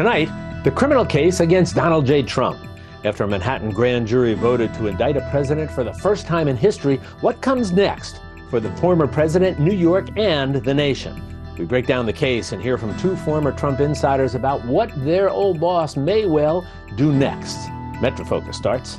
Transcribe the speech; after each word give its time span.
Tonight, 0.00 0.62
the 0.64 0.70
criminal 0.70 1.04
case 1.04 1.40
against 1.40 1.74
Donald 1.74 2.06
J. 2.06 2.22
Trump. 2.22 2.58
After 3.04 3.24
a 3.24 3.28
Manhattan 3.28 3.70
grand 3.70 4.06
jury 4.06 4.32
voted 4.32 4.72
to 4.72 4.86
indict 4.86 5.18
a 5.18 5.28
president 5.30 5.70
for 5.70 5.84
the 5.84 5.92
first 5.92 6.26
time 6.26 6.48
in 6.48 6.56
history, 6.56 6.96
what 7.20 7.42
comes 7.42 7.70
next 7.70 8.22
for 8.48 8.60
the 8.60 8.74
former 8.76 9.06
president, 9.06 9.60
New 9.60 9.74
York, 9.74 10.08
and 10.16 10.54
the 10.54 10.72
nation? 10.72 11.22
We 11.58 11.66
break 11.66 11.86
down 11.86 12.06
the 12.06 12.14
case 12.14 12.52
and 12.52 12.62
hear 12.62 12.78
from 12.78 12.98
two 12.98 13.14
former 13.14 13.52
Trump 13.52 13.78
insiders 13.80 14.34
about 14.34 14.64
what 14.64 14.90
their 15.04 15.28
old 15.28 15.60
boss 15.60 15.98
may 15.98 16.24
well 16.24 16.66
do 16.96 17.12
next. 17.12 17.58
Metrofocus 18.00 18.54
starts 18.54 18.98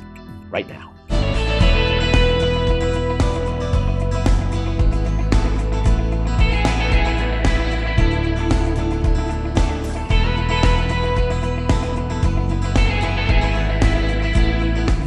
right 0.52 0.68
now. 0.68 0.91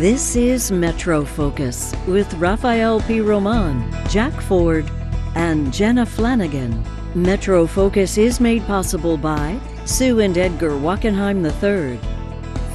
This 0.05 0.35
is 0.35 0.71
Metro 0.71 1.25
Focus 1.25 1.91
with 2.05 2.31
Rafael 2.35 3.01
P. 3.01 3.21
Roman, 3.21 3.91
Jack 4.07 4.39
Ford, 4.39 4.87
and 5.33 5.73
Jenna 5.73 6.05
Flanagan. 6.05 6.85
Metro 7.15 7.65
Focus 7.65 8.19
is 8.19 8.39
made 8.39 8.63
possible 8.67 9.17
by 9.17 9.59
Sue 9.85 10.19
and 10.19 10.37
Edgar 10.37 10.73
Wackenheim 10.77 11.43
III, 11.43 11.97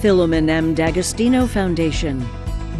Philomen 0.00 0.48
M. 0.48 0.74
D'Agostino 0.74 1.46
Foundation, 1.46 2.18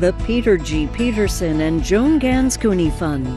the 0.01 0.13
Peter 0.27 0.57
G. 0.57 0.89
Peterson 0.89 1.61
and 1.61 1.85
Joan 1.85 2.19
Gans 2.19 2.57
Cooney 2.57 2.91
Fund, 2.91 3.29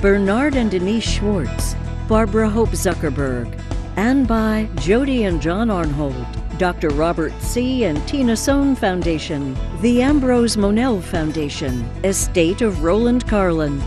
Bernard 0.00 0.56
and 0.56 0.70
Denise 0.70 1.04
Schwartz, 1.04 1.76
Barbara 2.08 2.48
Hope 2.48 2.70
Zuckerberg, 2.70 3.60
and 3.96 4.26
by 4.26 4.70
Jody 4.76 5.24
and 5.24 5.42
John 5.42 5.68
Arnhold. 5.68 6.45
Dr. 6.58 6.88
Robert 6.88 7.34
C. 7.42 7.84
and 7.84 8.08
Tina 8.08 8.34
Sohn 8.34 8.74
Foundation, 8.74 9.54
the 9.82 10.00
Ambrose 10.00 10.56
Monell 10.56 11.02
Foundation, 11.02 11.82
Estate 12.02 12.62
of 12.62 12.82
Roland 12.82 13.26
Karlen. 13.26 13.78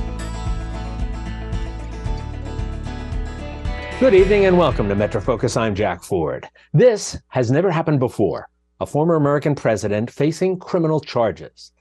Good 3.99 4.13
evening 4.13 4.45
and 4.45 4.55
welcome 4.55 4.87
to 4.87 4.93
Metro 4.93 5.19
Focus. 5.19 5.57
I'm 5.57 5.73
Jack 5.73 6.03
Ford. 6.03 6.47
This 6.71 7.17
has 7.29 7.49
never 7.49 7.71
happened 7.71 7.99
before. 7.99 8.47
A 8.79 8.85
former 8.85 9.15
American 9.15 9.55
president 9.55 10.11
facing 10.11 10.59
criminal 10.59 10.99
charges. 10.99 11.71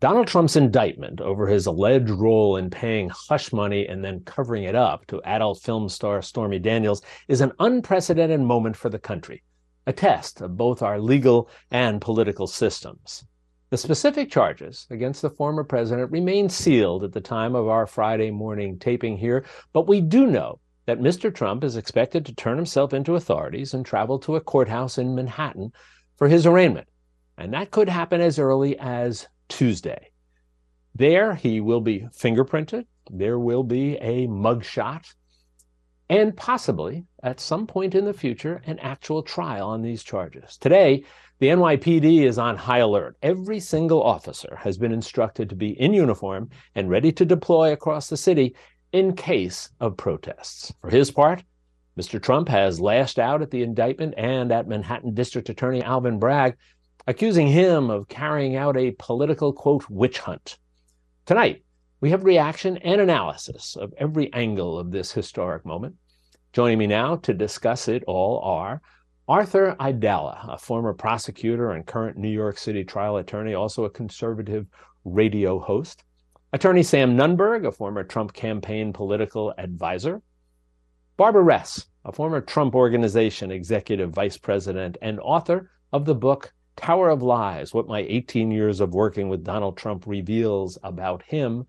Donald 0.00 0.26
Trump's 0.26 0.56
indictment 0.56 1.20
over 1.20 1.46
his 1.46 1.66
alleged 1.66 2.10
role 2.10 2.56
in 2.56 2.68
paying 2.68 3.08
hush 3.10 3.52
money 3.52 3.86
and 3.86 4.04
then 4.04 4.18
covering 4.24 4.64
it 4.64 4.74
up 4.74 5.06
to 5.06 5.22
adult 5.22 5.62
film 5.62 5.88
star 5.88 6.20
Stormy 6.20 6.58
Daniels 6.58 7.00
is 7.28 7.40
an 7.40 7.52
unprecedented 7.60 8.40
moment 8.40 8.74
for 8.74 8.88
the 8.88 8.98
country 8.98 9.44
a 9.86 9.92
test 9.92 10.40
of 10.40 10.56
both 10.56 10.82
our 10.82 11.00
legal 11.00 11.48
and 11.70 12.00
political 12.00 12.46
systems. 12.46 13.24
The 13.70 13.76
specific 13.78 14.30
charges 14.30 14.86
against 14.90 15.22
the 15.22 15.30
former 15.30 15.64
president 15.64 16.10
remain 16.12 16.48
sealed 16.48 17.04
at 17.04 17.12
the 17.12 17.20
time 17.20 17.54
of 17.54 17.68
our 17.68 17.86
Friday 17.86 18.30
morning 18.30 18.78
taping 18.78 19.16
here, 19.16 19.44
but 19.72 19.88
we 19.88 20.00
do 20.00 20.26
know 20.26 20.60
that 20.86 21.00
Mr. 21.00 21.34
Trump 21.34 21.64
is 21.64 21.76
expected 21.76 22.26
to 22.26 22.34
turn 22.34 22.56
himself 22.56 22.92
into 22.92 23.14
authorities 23.14 23.72
and 23.72 23.86
travel 23.86 24.18
to 24.18 24.36
a 24.36 24.40
courthouse 24.40 24.98
in 24.98 25.14
Manhattan 25.14 25.72
for 26.16 26.28
his 26.28 26.46
arraignment. 26.46 26.88
And 27.38 27.54
that 27.54 27.70
could 27.70 27.88
happen 27.88 28.20
as 28.20 28.38
early 28.38 28.78
as 28.78 29.26
Tuesday. 29.48 30.10
There, 30.94 31.34
he 31.34 31.60
will 31.60 31.80
be 31.80 32.06
fingerprinted. 32.14 32.84
There 33.10 33.38
will 33.38 33.64
be 33.64 33.96
a 33.96 34.26
mugshot 34.26 35.14
and 36.10 36.36
possibly 36.36 37.04
at 37.22 37.40
some 37.40 37.66
point 37.66 37.94
in 37.94 38.04
the 38.04 38.12
future, 38.12 38.62
an 38.66 38.78
actual 38.80 39.22
trial 39.22 39.68
on 39.68 39.82
these 39.82 40.02
charges. 40.02 40.56
Today, 40.56 41.04
the 41.38 41.48
NYPD 41.48 42.22
is 42.22 42.38
on 42.38 42.56
high 42.56 42.78
alert. 42.78 43.16
Every 43.22 43.60
single 43.60 44.02
officer 44.02 44.56
has 44.60 44.78
been 44.78 44.92
instructed 44.92 45.48
to 45.48 45.56
be 45.56 45.80
in 45.80 45.92
uniform 45.92 46.50
and 46.74 46.90
ready 46.90 47.12
to 47.12 47.24
deploy 47.24 47.72
across 47.72 48.08
the 48.08 48.16
city 48.16 48.54
in 48.92 49.16
case 49.16 49.70
of 49.80 49.96
protests. 49.96 50.72
For 50.80 50.90
his 50.90 51.10
part, 51.10 51.42
Mr. 51.98 52.22
Trump 52.22 52.48
has 52.48 52.80
lashed 52.80 53.18
out 53.18 53.42
at 53.42 53.50
the 53.50 53.62
indictment 53.62 54.14
and 54.16 54.50
at 54.50 54.68
Manhattan 54.68 55.14
District 55.14 55.48
Attorney 55.48 55.82
Alvin 55.82 56.18
Bragg, 56.18 56.56
accusing 57.06 57.48
him 57.48 57.90
of 57.90 58.08
carrying 58.08 58.56
out 58.56 58.76
a 58.76 58.92
political, 58.92 59.52
quote, 59.52 59.88
witch 59.90 60.18
hunt. 60.18 60.58
Tonight, 61.26 61.64
we 62.00 62.10
have 62.10 62.24
reaction 62.24 62.78
and 62.78 63.00
analysis 63.00 63.76
of 63.76 63.92
every 63.98 64.32
angle 64.32 64.78
of 64.78 64.90
this 64.90 65.12
historic 65.12 65.64
moment. 65.66 65.96
Joining 66.52 66.76
me 66.76 66.86
now 66.86 67.16
to 67.16 67.32
discuss 67.32 67.88
it 67.88 68.04
all 68.06 68.38
are 68.40 68.82
Arthur 69.26 69.74
Aidala, 69.80 70.52
a 70.52 70.58
former 70.58 70.92
prosecutor 70.92 71.70
and 71.70 71.86
current 71.86 72.18
New 72.18 72.28
York 72.28 72.58
City 72.58 72.84
trial 72.84 73.16
attorney, 73.16 73.54
also 73.54 73.86
a 73.86 73.90
conservative 73.90 74.66
radio 75.06 75.58
host. 75.58 76.04
Attorney 76.52 76.82
Sam 76.82 77.16
Nunberg, 77.16 77.66
a 77.66 77.72
former 77.72 78.04
Trump 78.04 78.34
campaign 78.34 78.92
political 78.92 79.54
advisor. 79.56 80.20
Barbara 81.16 81.42
Res, 81.42 81.86
a 82.04 82.12
former 82.12 82.42
Trump 82.42 82.74
Organization 82.74 83.50
executive 83.50 84.10
vice 84.10 84.36
president 84.36 84.98
and 85.00 85.20
author 85.20 85.70
of 85.90 86.04
the 86.04 86.14
book 86.14 86.52
Tower 86.76 87.08
of 87.08 87.22
Lies 87.22 87.72
What 87.72 87.88
My 87.88 88.00
18 88.00 88.50
Years 88.50 88.80
of 88.80 88.92
Working 88.92 89.30
with 89.30 89.42
Donald 89.42 89.78
Trump 89.78 90.04
Reveals 90.06 90.76
About 90.82 91.22
Him. 91.22 91.64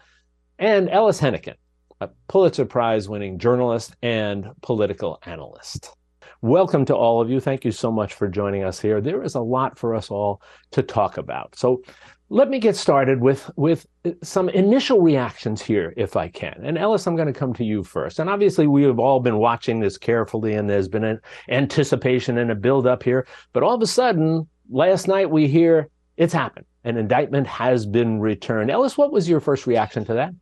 And 0.59 0.89
Ellis 0.89 1.21
Henican, 1.21 1.55
a 2.01 2.09
Pulitzer 2.27 2.65
Prize 2.65 3.07
winning 3.07 3.39
journalist 3.39 3.95
and 4.01 4.47
political 4.61 5.19
analyst. 5.25 5.95
Welcome 6.41 6.85
to 6.85 6.95
all 6.95 7.21
of 7.21 7.29
you. 7.29 7.39
Thank 7.39 7.63
you 7.63 7.71
so 7.71 7.91
much 7.91 8.15
for 8.15 8.27
joining 8.27 8.63
us 8.63 8.79
here. 8.79 8.99
There 8.99 9.23
is 9.23 9.35
a 9.35 9.41
lot 9.41 9.79
for 9.79 9.95
us 9.95 10.11
all 10.11 10.41
to 10.71 10.83
talk 10.83 11.17
about. 11.17 11.55
So 11.55 11.81
let 12.29 12.49
me 12.49 12.59
get 12.59 12.75
started 12.75 13.21
with, 13.21 13.49
with 13.55 13.85
some 14.23 14.49
initial 14.49 14.99
reactions 14.99 15.61
here, 15.61 15.93
if 15.95 16.17
I 16.17 16.27
can. 16.27 16.59
And 16.63 16.77
Ellis, 16.77 17.07
I'm 17.07 17.15
going 17.15 17.31
to 17.31 17.39
come 17.39 17.53
to 17.53 17.63
you 17.63 17.83
first. 17.83 18.19
And 18.19 18.29
obviously, 18.29 18.67
we 18.67 18.83
have 18.83 18.99
all 18.99 19.19
been 19.19 19.37
watching 19.37 19.79
this 19.79 19.97
carefully, 19.97 20.55
and 20.55 20.69
there's 20.69 20.89
been 20.89 21.03
an 21.03 21.19
anticipation 21.49 22.37
and 22.37 22.51
a 22.51 22.55
build 22.55 22.87
up 22.87 23.03
here. 23.03 23.27
But 23.53 23.63
all 23.63 23.75
of 23.75 23.81
a 23.81 23.87
sudden, 23.87 24.47
last 24.69 25.07
night 25.07 25.29
we 25.29 25.47
hear 25.47 25.89
it's 26.17 26.33
happened. 26.33 26.65
An 26.83 26.97
indictment 26.97 27.47
has 27.47 27.85
been 27.85 28.19
returned. 28.19 28.69
Ellis, 28.69 28.97
what 28.97 29.13
was 29.13 29.29
your 29.29 29.39
first 29.39 29.65
reaction 29.65 30.03
to 30.05 30.13
that? 30.15 30.33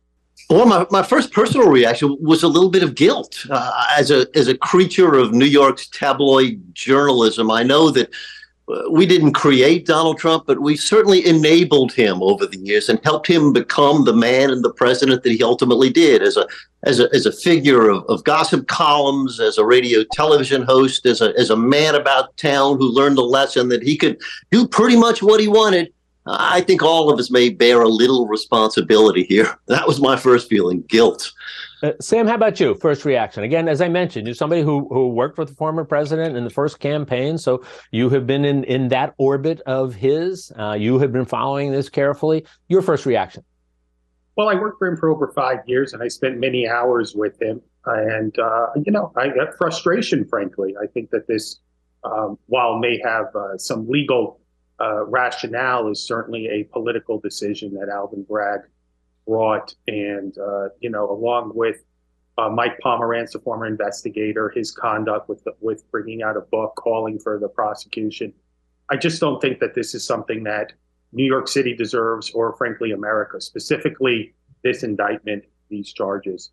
Well, 0.52 0.66
my, 0.66 0.86
my 0.90 1.02
first 1.02 1.32
personal 1.32 1.68
reaction 1.68 2.16
was 2.20 2.42
a 2.42 2.48
little 2.48 2.68
bit 2.68 2.82
of 2.82 2.94
guilt. 2.94 3.46
Uh, 3.48 3.86
as 3.96 4.10
a 4.10 4.26
as 4.34 4.48
a 4.48 4.58
creature 4.58 5.14
of 5.14 5.32
New 5.32 5.46
York's 5.46 5.88
tabloid 5.88 6.60
journalism, 6.74 7.50
I 7.50 7.62
know 7.62 7.90
that 7.90 8.12
uh, 8.68 8.82
we 8.90 9.06
didn't 9.06 9.32
create 9.32 9.86
Donald 9.86 10.18
Trump, 10.18 10.44
but 10.46 10.60
we 10.60 10.76
certainly 10.76 11.26
enabled 11.26 11.92
him 11.92 12.22
over 12.22 12.46
the 12.46 12.58
years 12.58 12.88
and 12.88 13.00
helped 13.02 13.26
him 13.26 13.52
become 13.52 14.04
the 14.04 14.12
man 14.12 14.50
and 14.50 14.62
the 14.62 14.74
president 14.74 15.22
that 15.22 15.32
he 15.32 15.42
ultimately 15.42 15.88
did 15.88 16.22
as 16.22 16.36
a 16.36 16.46
as 16.82 17.00
a 17.00 17.08
as 17.14 17.24
a 17.24 17.32
figure 17.32 17.88
of, 17.88 18.04
of 18.04 18.22
gossip 18.24 18.66
columns, 18.68 19.40
as 19.40 19.56
a 19.56 19.64
radio 19.64 20.04
television 20.12 20.62
host, 20.62 21.06
as 21.06 21.22
a 21.22 21.32
as 21.38 21.48
a 21.48 21.56
man 21.56 21.94
about 21.94 22.36
town 22.36 22.76
who 22.76 22.88
learned 22.92 23.16
the 23.16 23.22
lesson 23.22 23.68
that 23.70 23.82
he 23.82 23.96
could 23.96 24.20
do 24.50 24.66
pretty 24.68 24.96
much 24.96 25.22
what 25.22 25.40
he 25.40 25.48
wanted 25.48 25.92
I 26.26 26.60
think 26.60 26.82
all 26.82 27.12
of 27.12 27.18
us 27.18 27.30
may 27.30 27.48
bear 27.48 27.82
a 27.82 27.88
little 27.88 28.26
responsibility 28.26 29.24
here. 29.24 29.58
That 29.66 29.86
was 29.86 30.00
my 30.00 30.16
first 30.16 30.48
feeling 30.48 30.82
guilt. 30.82 31.32
Uh, 31.82 31.92
Sam, 31.98 32.26
how 32.26 32.34
about 32.34 32.60
you? 32.60 32.74
First 32.74 33.04
reaction. 33.04 33.42
Again, 33.42 33.68
as 33.68 33.80
I 33.80 33.88
mentioned, 33.88 34.26
you're 34.26 34.34
somebody 34.34 34.62
who, 34.62 34.86
who 34.88 35.08
worked 35.08 35.38
with 35.38 35.48
the 35.48 35.54
former 35.54 35.84
president 35.84 36.36
in 36.36 36.44
the 36.44 36.50
first 36.50 36.78
campaign. 36.78 37.38
So 37.38 37.64
you 37.90 38.10
have 38.10 38.26
been 38.26 38.44
in, 38.44 38.64
in 38.64 38.88
that 38.88 39.14
orbit 39.16 39.60
of 39.62 39.94
his. 39.94 40.52
Uh, 40.58 40.74
you 40.74 40.98
have 40.98 41.10
been 41.10 41.24
following 41.24 41.72
this 41.72 41.88
carefully. 41.88 42.44
Your 42.68 42.82
first 42.82 43.06
reaction. 43.06 43.44
Well, 44.36 44.48
I 44.48 44.54
worked 44.54 44.78
for 44.78 44.88
him 44.88 44.96
for 44.96 45.08
over 45.08 45.32
five 45.34 45.58
years 45.66 45.92
and 45.92 46.02
I 46.02 46.08
spent 46.08 46.38
many 46.38 46.68
hours 46.68 47.14
with 47.14 47.40
him. 47.40 47.60
And, 47.86 48.38
uh, 48.38 48.66
you 48.84 48.92
know, 48.92 49.12
I 49.16 49.28
got 49.28 49.56
frustration, 49.56 50.26
frankly. 50.28 50.74
I 50.80 50.86
think 50.86 51.10
that 51.10 51.26
this, 51.26 51.60
um, 52.04 52.38
while 52.46 52.78
may 52.78 53.00
have 53.02 53.26
uh, 53.34 53.56
some 53.56 53.88
legal 53.88 54.41
uh, 54.80 55.04
rationale 55.04 55.88
is 55.88 56.02
certainly 56.02 56.48
a 56.48 56.64
political 56.64 57.18
decision 57.18 57.74
that 57.74 57.88
Alvin 57.88 58.24
Bragg 58.24 58.60
brought, 59.26 59.74
and 59.86 60.36
uh, 60.38 60.68
you 60.80 60.90
know, 60.90 61.10
along 61.10 61.52
with 61.54 61.84
uh, 62.38 62.48
Mike 62.48 62.78
Pomerantz, 62.84 63.34
a 63.34 63.38
former 63.38 63.66
investigator, 63.66 64.48
his 64.48 64.72
conduct 64.72 65.28
with 65.28 65.44
the, 65.44 65.54
with 65.60 65.88
bringing 65.90 66.22
out 66.22 66.36
a 66.36 66.40
book 66.40 66.74
calling 66.76 67.18
for 67.18 67.38
the 67.38 67.48
prosecution. 67.48 68.32
I 68.88 68.96
just 68.96 69.20
don't 69.20 69.40
think 69.40 69.60
that 69.60 69.74
this 69.74 69.94
is 69.94 70.04
something 70.04 70.44
that 70.44 70.72
New 71.12 71.24
York 71.24 71.46
City 71.46 71.74
deserves, 71.74 72.30
or 72.30 72.56
frankly, 72.56 72.92
America, 72.92 73.40
specifically 73.40 74.34
this 74.64 74.82
indictment, 74.82 75.44
these 75.68 75.92
charges. 75.92 76.50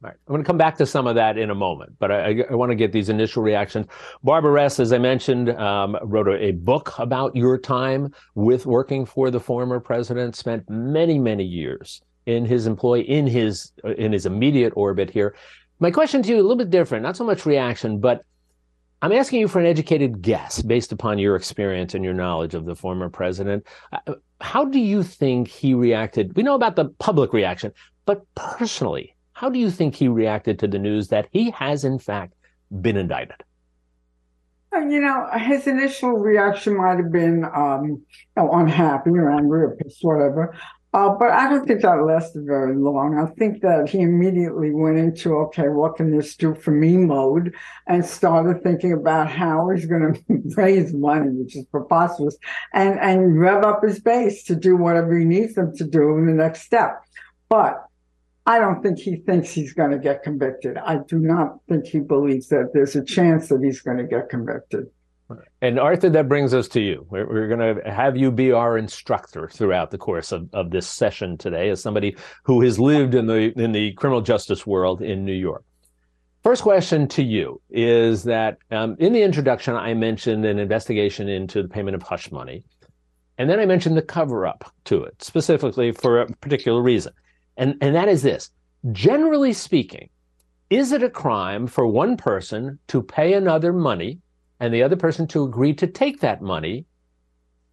Right. 0.00 0.14
I'm 0.26 0.32
going 0.32 0.42
to 0.42 0.46
come 0.46 0.58
back 0.58 0.76
to 0.78 0.86
some 0.86 1.06
of 1.06 1.14
that 1.14 1.38
in 1.38 1.48
a 1.50 1.54
moment, 1.54 1.94
but 1.98 2.12
I, 2.12 2.44
I 2.50 2.54
want 2.54 2.70
to 2.70 2.76
get 2.76 2.92
these 2.92 3.08
initial 3.08 3.42
reactions. 3.42 3.86
Barbara 4.22 4.50
Res, 4.50 4.78
as 4.78 4.92
I 4.92 4.98
mentioned, 4.98 5.48
um, 5.50 5.96
wrote 6.02 6.28
a, 6.28 6.44
a, 6.44 6.52
book 6.52 6.92
about 6.98 7.34
your 7.34 7.56
time 7.56 8.12
with 8.34 8.66
working 8.66 9.06
for 9.06 9.30
the 9.30 9.40
former 9.40 9.80
president. 9.80 10.36
Spent 10.36 10.68
many, 10.68 11.18
many 11.18 11.44
years 11.44 12.02
in 12.26 12.44
his 12.44 12.66
employ, 12.66 13.00
in 13.00 13.26
his 13.26 13.72
in 13.96 14.12
his 14.12 14.26
immediate 14.26 14.74
orbit 14.76 15.08
here. 15.08 15.34
My 15.80 15.90
question 15.90 16.22
to 16.22 16.28
you 16.28 16.36
a 16.36 16.42
little 16.42 16.56
bit 16.56 16.70
different, 16.70 17.02
not 17.02 17.16
so 17.16 17.24
much 17.24 17.46
reaction, 17.46 17.98
but 17.98 18.24
I'm 19.02 19.12
asking 19.12 19.40
you 19.40 19.48
for 19.48 19.58
an 19.58 19.66
educated 19.66 20.22
guess 20.22 20.62
based 20.62 20.92
upon 20.92 21.18
your 21.18 21.36
experience 21.36 21.94
and 21.94 22.04
your 22.04 22.14
knowledge 22.14 22.54
of 22.54 22.64
the 22.64 22.74
former 22.74 23.10
president. 23.10 23.66
Uh, 23.92 24.14
how 24.40 24.64
do 24.64 24.78
you 24.78 25.02
think 25.02 25.48
he 25.48 25.74
reacted? 25.74 26.34
We 26.36 26.42
know 26.42 26.54
about 26.54 26.76
the 26.76 26.86
public 26.98 27.32
reaction, 27.32 27.72
but 28.06 28.22
personally, 28.34 29.13
how 29.44 29.50
do 29.50 29.58
you 29.58 29.70
think 29.70 29.94
he 29.94 30.08
reacted 30.08 30.58
to 30.58 30.66
the 30.66 30.78
news 30.78 31.08
that 31.08 31.28
he 31.30 31.50
has, 31.50 31.84
in 31.84 31.98
fact, 31.98 32.32
been 32.80 32.96
indicted? 32.96 33.44
You 34.72 35.02
know, 35.02 35.28
his 35.36 35.66
initial 35.66 36.12
reaction 36.12 36.78
might 36.78 36.96
have 36.96 37.12
been 37.12 37.44
um, 37.54 37.84
you 37.84 38.02
know, 38.38 38.50
unhappy 38.52 39.10
or 39.10 39.30
angry 39.30 39.64
or 39.64 39.76
pissed, 39.76 39.98
whatever. 40.00 40.56
Uh, 40.94 41.10
but 41.10 41.30
I 41.30 41.50
don't 41.50 41.66
think 41.66 41.82
that 41.82 42.02
lasted 42.06 42.46
very 42.46 42.74
long. 42.74 43.18
I 43.18 43.26
think 43.38 43.60
that 43.60 43.90
he 43.90 44.00
immediately 44.00 44.70
went 44.70 44.96
into, 44.96 45.36
okay, 45.36 45.68
what 45.68 45.96
can 45.96 46.16
this 46.16 46.36
do 46.36 46.54
for 46.54 46.70
me 46.70 46.96
mode 46.96 47.54
and 47.86 48.02
started 48.02 48.62
thinking 48.62 48.94
about 48.94 49.28
how 49.28 49.68
he's 49.68 49.84
going 49.84 50.14
to 50.28 50.54
raise 50.56 50.94
money, 50.94 51.28
which 51.28 51.54
is 51.54 51.66
preposterous, 51.66 52.38
and, 52.72 52.98
and 52.98 53.38
rev 53.38 53.62
up 53.62 53.84
his 53.84 54.00
base 54.00 54.42
to 54.44 54.56
do 54.56 54.74
whatever 54.74 55.18
he 55.18 55.26
needs 55.26 55.52
them 55.52 55.76
to 55.76 55.84
do 55.84 56.16
in 56.16 56.24
the 56.24 56.32
next 56.32 56.62
step. 56.62 57.04
But 57.50 57.84
I 58.46 58.58
don't 58.58 58.82
think 58.82 58.98
he 58.98 59.16
thinks 59.16 59.50
he's 59.50 59.72
going 59.72 59.90
to 59.90 59.98
get 59.98 60.22
convicted. 60.22 60.76
I 60.76 60.98
do 61.08 61.18
not 61.18 61.60
think 61.68 61.86
he 61.86 62.00
believes 62.00 62.48
that 62.48 62.70
there's 62.74 62.94
a 62.94 63.02
chance 63.02 63.48
that 63.48 63.62
he's 63.62 63.80
going 63.80 63.96
to 63.96 64.04
get 64.04 64.28
convicted. 64.28 64.86
And 65.62 65.80
Arthur, 65.80 66.10
that 66.10 66.28
brings 66.28 66.52
us 66.52 66.68
to 66.68 66.80
you. 66.80 67.06
We're, 67.08 67.26
we're 67.26 67.48
going 67.48 67.76
to 67.76 67.90
have 67.90 68.16
you 68.16 68.30
be 68.30 68.52
our 68.52 68.76
instructor 68.76 69.48
throughout 69.48 69.90
the 69.90 69.96
course 69.96 70.32
of, 70.32 70.48
of 70.52 70.70
this 70.70 70.86
session 70.86 71.38
today, 71.38 71.70
as 71.70 71.82
somebody 71.82 72.16
who 72.42 72.60
has 72.60 72.78
lived 72.78 73.14
in 73.14 73.26
the 73.26 73.58
in 73.58 73.72
the 73.72 73.92
criminal 73.94 74.20
justice 74.20 74.66
world 74.66 75.00
in 75.00 75.24
New 75.24 75.32
York. 75.32 75.64
First 76.42 76.62
question 76.62 77.08
to 77.08 77.22
you 77.22 77.62
is 77.70 78.24
that 78.24 78.58
um, 78.70 78.96
in 78.98 79.14
the 79.14 79.22
introduction, 79.22 79.74
I 79.74 79.94
mentioned 79.94 80.44
an 80.44 80.58
investigation 80.58 81.26
into 81.30 81.62
the 81.62 81.68
payment 81.68 81.94
of 81.94 82.02
hush 82.02 82.30
money. 82.30 82.62
And 83.38 83.48
then 83.48 83.58
I 83.58 83.64
mentioned 83.64 83.96
the 83.96 84.02
cover 84.02 84.46
up 84.46 84.70
to 84.84 85.02
it, 85.04 85.22
specifically 85.22 85.92
for 85.92 86.20
a 86.20 86.26
particular 86.26 86.82
reason. 86.82 87.14
And, 87.56 87.76
and 87.80 87.94
that 87.94 88.08
is 88.08 88.22
this 88.22 88.50
generally 88.92 89.52
speaking, 89.52 90.10
is 90.70 90.92
it 90.92 91.02
a 91.02 91.10
crime 91.10 91.66
for 91.66 91.86
one 91.86 92.16
person 92.16 92.78
to 92.88 93.02
pay 93.02 93.34
another 93.34 93.72
money 93.72 94.18
and 94.60 94.72
the 94.72 94.82
other 94.82 94.96
person 94.96 95.26
to 95.28 95.44
agree 95.44 95.74
to 95.74 95.86
take 95.86 96.20
that 96.20 96.42
money 96.42 96.86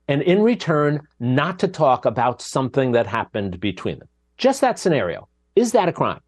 and 0.08 0.22
in 0.22 0.42
return 0.42 1.00
not 1.20 1.60
to 1.60 1.68
talk 1.68 2.06
about 2.06 2.42
something 2.42 2.92
that 2.92 3.08
happened 3.08 3.60
between 3.60 4.00
them. 4.00 4.10
Just 4.38 4.60
that 4.62 4.78
scenario. 4.78 5.30
Is 5.56 5.72
that 5.72 5.88
a 5.88 5.94
crime? 5.94 6.20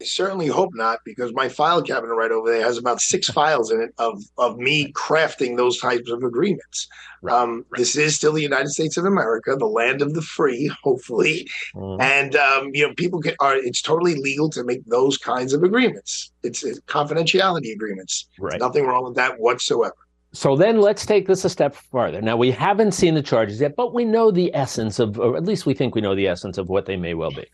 I 0.00 0.04
certainly 0.04 0.48
hope 0.48 0.70
not, 0.74 0.98
because 1.04 1.32
my 1.32 1.48
file 1.48 1.80
cabinet 1.80 2.14
right 2.14 2.30
over 2.30 2.50
there 2.50 2.62
has 2.62 2.78
about 2.78 3.00
six 3.00 3.28
files 3.30 3.70
in 3.70 3.80
it 3.80 3.94
of 3.98 4.22
of 4.38 4.58
me 4.58 4.92
crafting 4.92 5.56
those 5.56 5.78
types 5.80 6.10
of 6.10 6.22
agreements. 6.22 6.88
Right. 7.22 7.34
Um, 7.34 7.64
right. 7.70 7.78
This 7.78 7.96
is 7.96 8.14
still 8.14 8.32
the 8.32 8.42
United 8.42 8.68
States 8.68 8.96
of 8.96 9.04
America, 9.04 9.56
the 9.56 9.66
land 9.66 10.02
of 10.02 10.14
the 10.14 10.22
free, 10.22 10.70
hopefully, 10.82 11.48
mm. 11.74 12.00
and 12.00 12.36
um, 12.36 12.70
you 12.74 12.86
know 12.86 12.94
people 12.94 13.20
can 13.20 13.34
are. 13.40 13.56
It's 13.56 13.82
totally 13.82 14.16
legal 14.16 14.50
to 14.50 14.64
make 14.64 14.84
those 14.86 15.16
kinds 15.16 15.52
of 15.52 15.62
agreements. 15.62 16.32
It's, 16.42 16.62
it's 16.62 16.80
confidentiality 16.80 17.72
agreements. 17.72 18.28
Right. 18.38 18.50
There's 18.50 18.60
nothing 18.60 18.86
wrong 18.86 19.04
with 19.04 19.14
that 19.14 19.38
whatsoever. 19.38 19.94
So 20.34 20.56
then 20.56 20.80
let's 20.80 21.06
take 21.06 21.28
this 21.28 21.44
a 21.44 21.48
step 21.48 21.76
farther. 21.76 22.20
Now 22.20 22.36
we 22.36 22.50
haven't 22.50 22.92
seen 22.92 23.14
the 23.14 23.22
charges 23.22 23.60
yet, 23.60 23.76
but 23.76 23.94
we 23.94 24.04
know 24.04 24.32
the 24.32 24.52
essence 24.52 24.98
of, 24.98 25.16
or 25.18 25.36
at 25.36 25.44
least 25.44 25.64
we 25.64 25.74
think 25.74 25.94
we 25.94 26.00
know 26.00 26.16
the 26.16 26.26
essence 26.26 26.58
of 26.58 26.68
what 26.68 26.86
they 26.86 26.96
may 26.96 27.14
well 27.14 27.30
be. 27.30 27.46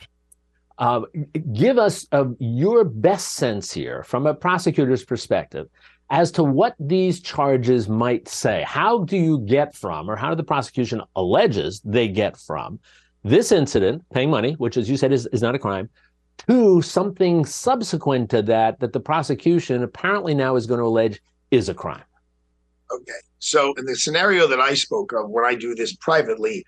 Uh, 0.80 1.02
give 1.52 1.76
us 1.76 2.06
uh, 2.12 2.24
your 2.38 2.84
best 2.84 3.34
sense 3.34 3.70
here 3.70 4.02
from 4.02 4.26
a 4.26 4.32
prosecutor's 4.32 5.04
perspective 5.04 5.68
as 6.08 6.32
to 6.32 6.42
what 6.42 6.74
these 6.80 7.20
charges 7.20 7.86
might 7.86 8.26
say. 8.26 8.64
How 8.66 9.04
do 9.04 9.18
you 9.18 9.40
get 9.40 9.76
from, 9.76 10.10
or 10.10 10.16
how 10.16 10.30
do 10.30 10.36
the 10.36 10.42
prosecution 10.42 11.02
alleges 11.16 11.82
they 11.84 12.08
get 12.08 12.34
from 12.38 12.80
this 13.22 13.52
incident, 13.52 14.02
paying 14.10 14.30
money, 14.30 14.54
which, 14.54 14.78
as 14.78 14.88
you 14.88 14.96
said, 14.96 15.12
is, 15.12 15.26
is 15.26 15.42
not 15.42 15.54
a 15.54 15.58
crime, 15.58 15.90
to 16.48 16.80
something 16.80 17.44
subsequent 17.44 18.30
to 18.30 18.40
that 18.40 18.80
that 18.80 18.94
the 18.94 19.00
prosecution 19.00 19.82
apparently 19.82 20.34
now 20.34 20.56
is 20.56 20.64
going 20.64 20.80
to 20.80 20.86
allege 20.86 21.20
is 21.50 21.68
a 21.68 21.74
crime? 21.74 22.02
Okay. 22.90 23.12
So, 23.38 23.74
in 23.74 23.84
the 23.84 23.94
scenario 23.94 24.46
that 24.46 24.60
I 24.60 24.72
spoke 24.72 25.12
of, 25.12 25.28
when 25.28 25.44
I 25.44 25.54
do 25.54 25.74
this 25.74 25.94
privately, 25.96 26.64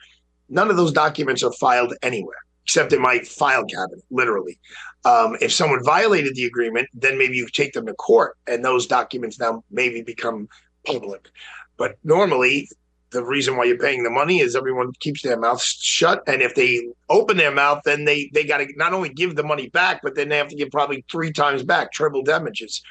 none 0.50 0.68
of 0.70 0.76
those 0.76 0.92
documents 0.92 1.42
are 1.42 1.52
filed 1.52 1.94
anywhere 2.02 2.36
except 2.64 2.92
in 2.92 3.00
my 3.00 3.18
file 3.20 3.64
cabinet, 3.64 4.04
literally. 4.10 4.58
Um, 5.04 5.36
if 5.40 5.52
someone 5.52 5.82
violated 5.84 6.34
the 6.34 6.44
agreement, 6.44 6.88
then 6.94 7.18
maybe 7.18 7.36
you 7.36 7.48
take 7.48 7.72
them 7.72 7.86
to 7.86 7.94
court, 7.94 8.36
and 8.46 8.64
those 8.64 8.86
documents 8.86 9.38
now 9.38 9.64
maybe 9.70 10.02
become 10.02 10.48
public. 10.86 11.28
But 11.76 11.96
normally, 12.04 12.68
the 13.10 13.24
reason 13.24 13.56
why 13.56 13.64
you're 13.64 13.78
paying 13.78 14.04
the 14.04 14.10
money 14.10 14.40
is 14.40 14.54
everyone 14.54 14.92
keeps 15.00 15.22
their 15.22 15.38
mouths 15.38 15.64
shut, 15.64 16.22
and 16.26 16.40
if 16.40 16.54
they 16.54 16.88
open 17.08 17.36
their 17.36 17.50
mouth, 17.50 17.82
then 17.84 18.04
they 18.04 18.30
they 18.32 18.44
got 18.44 18.58
to 18.58 18.68
not 18.76 18.92
only 18.92 19.08
give 19.08 19.34
the 19.36 19.42
money 19.42 19.68
back, 19.68 20.00
but 20.02 20.14
then 20.14 20.28
they 20.28 20.36
have 20.36 20.48
to 20.48 20.56
give 20.56 20.70
probably 20.70 21.04
three 21.10 21.32
times 21.32 21.62
back, 21.62 21.92
triple 21.92 22.22
damages. 22.22 22.82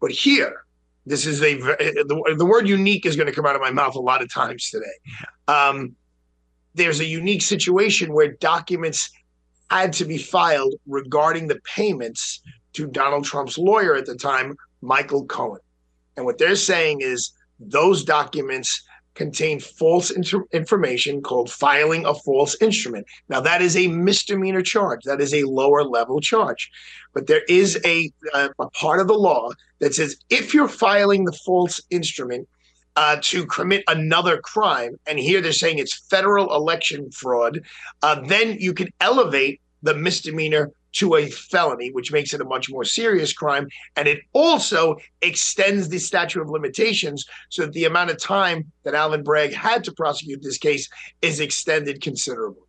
But 0.00 0.10
here, 0.10 0.64
this 1.06 1.26
is 1.26 1.42
a 1.42 1.54
the, 1.54 2.34
the 2.36 2.46
word 2.46 2.68
unique 2.68 3.06
is 3.06 3.16
going 3.16 3.26
to 3.26 3.32
come 3.32 3.46
out 3.46 3.56
of 3.56 3.62
my 3.62 3.70
mouth 3.70 3.94
a 3.94 4.00
lot 4.00 4.22
of 4.22 4.32
times 4.32 4.70
today. 4.70 4.84
Um, 5.48 5.96
there's 6.74 7.00
a 7.00 7.04
unique 7.04 7.42
situation 7.42 8.12
where 8.12 8.32
documents 8.32 9.10
had 9.70 9.92
to 9.94 10.04
be 10.04 10.18
filed 10.18 10.74
regarding 10.86 11.48
the 11.48 11.60
payments 11.64 12.40
to 12.74 12.86
Donald 12.86 13.24
Trump's 13.24 13.58
lawyer 13.58 13.94
at 13.94 14.06
the 14.06 14.16
time, 14.16 14.56
Michael 14.80 15.24
Cohen. 15.26 15.60
And 16.16 16.26
what 16.26 16.38
they're 16.38 16.56
saying 16.56 17.00
is 17.00 17.32
those 17.58 18.04
documents 18.04 18.82
contain 19.14 19.60
false 19.60 20.10
inter- 20.10 20.44
information 20.52 21.20
called 21.22 21.50
filing 21.50 22.06
a 22.06 22.14
false 22.14 22.56
instrument. 22.62 23.06
Now, 23.28 23.40
that 23.40 23.60
is 23.60 23.76
a 23.76 23.88
misdemeanor 23.88 24.62
charge. 24.62 25.00
That 25.04 25.20
is 25.20 25.34
a 25.34 25.44
lower 25.44 25.84
level 25.84 26.20
charge. 26.20 26.70
But 27.12 27.26
there 27.26 27.42
is 27.48 27.78
a, 27.84 28.10
a, 28.34 28.50
a 28.58 28.70
part 28.70 29.00
of 29.00 29.08
the 29.08 29.14
law 29.14 29.50
that 29.80 29.94
says 29.94 30.16
if 30.30 30.54
you're 30.54 30.68
filing 30.68 31.24
the 31.24 31.38
false 31.44 31.80
instrument, 31.90 32.48
uh, 32.96 33.16
to 33.22 33.46
commit 33.46 33.82
another 33.88 34.38
crime, 34.38 34.98
and 35.06 35.18
here 35.18 35.40
they're 35.40 35.52
saying 35.52 35.78
it's 35.78 36.06
federal 36.08 36.54
election 36.54 37.10
fraud, 37.10 37.60
uh, 38.02 38.20
then 38.26 38.56
you 38.58 38.74
can 38.74 38.88
elevate 39.00 39.60
the 39.82 39.94
misdemeanor 39.94 40.70
to 40.92 41.16
a 41.16 41.26
felony, 41.28 41.90
which 41.90 42.12
makes 42.12 42.34
it 42.34 42.40
a 42.40 42.44
much 42.44 42.70
more 42.70 42.84
serious 42.84 43.32
crime. 43.32 43.66
And 43.96 44.06
it 44.06 44.20
also 44.32 44.96
extends 45.22 45.88
the 45.88 45.98
statute 45.98 46.42
of 46.42 46.50
limitations 46.50 47.24
so 47.48 47.62
that 47.62 47.72
the 47.72 47.86
amount 47.86 48.10
of 48.10 48.18
time 48.18 48.70
that 48.84 48.94
Alvin 48.94 49.22
Bragg 49.22 49.54
had 49.54 49.84
to 49.84 49.92
prosecute 49.92 50.42
this 50.42 50.58
case 50.58 50.88
is 51.22 51.40
extended 51.40 52.02
considerably. 52.02 52.62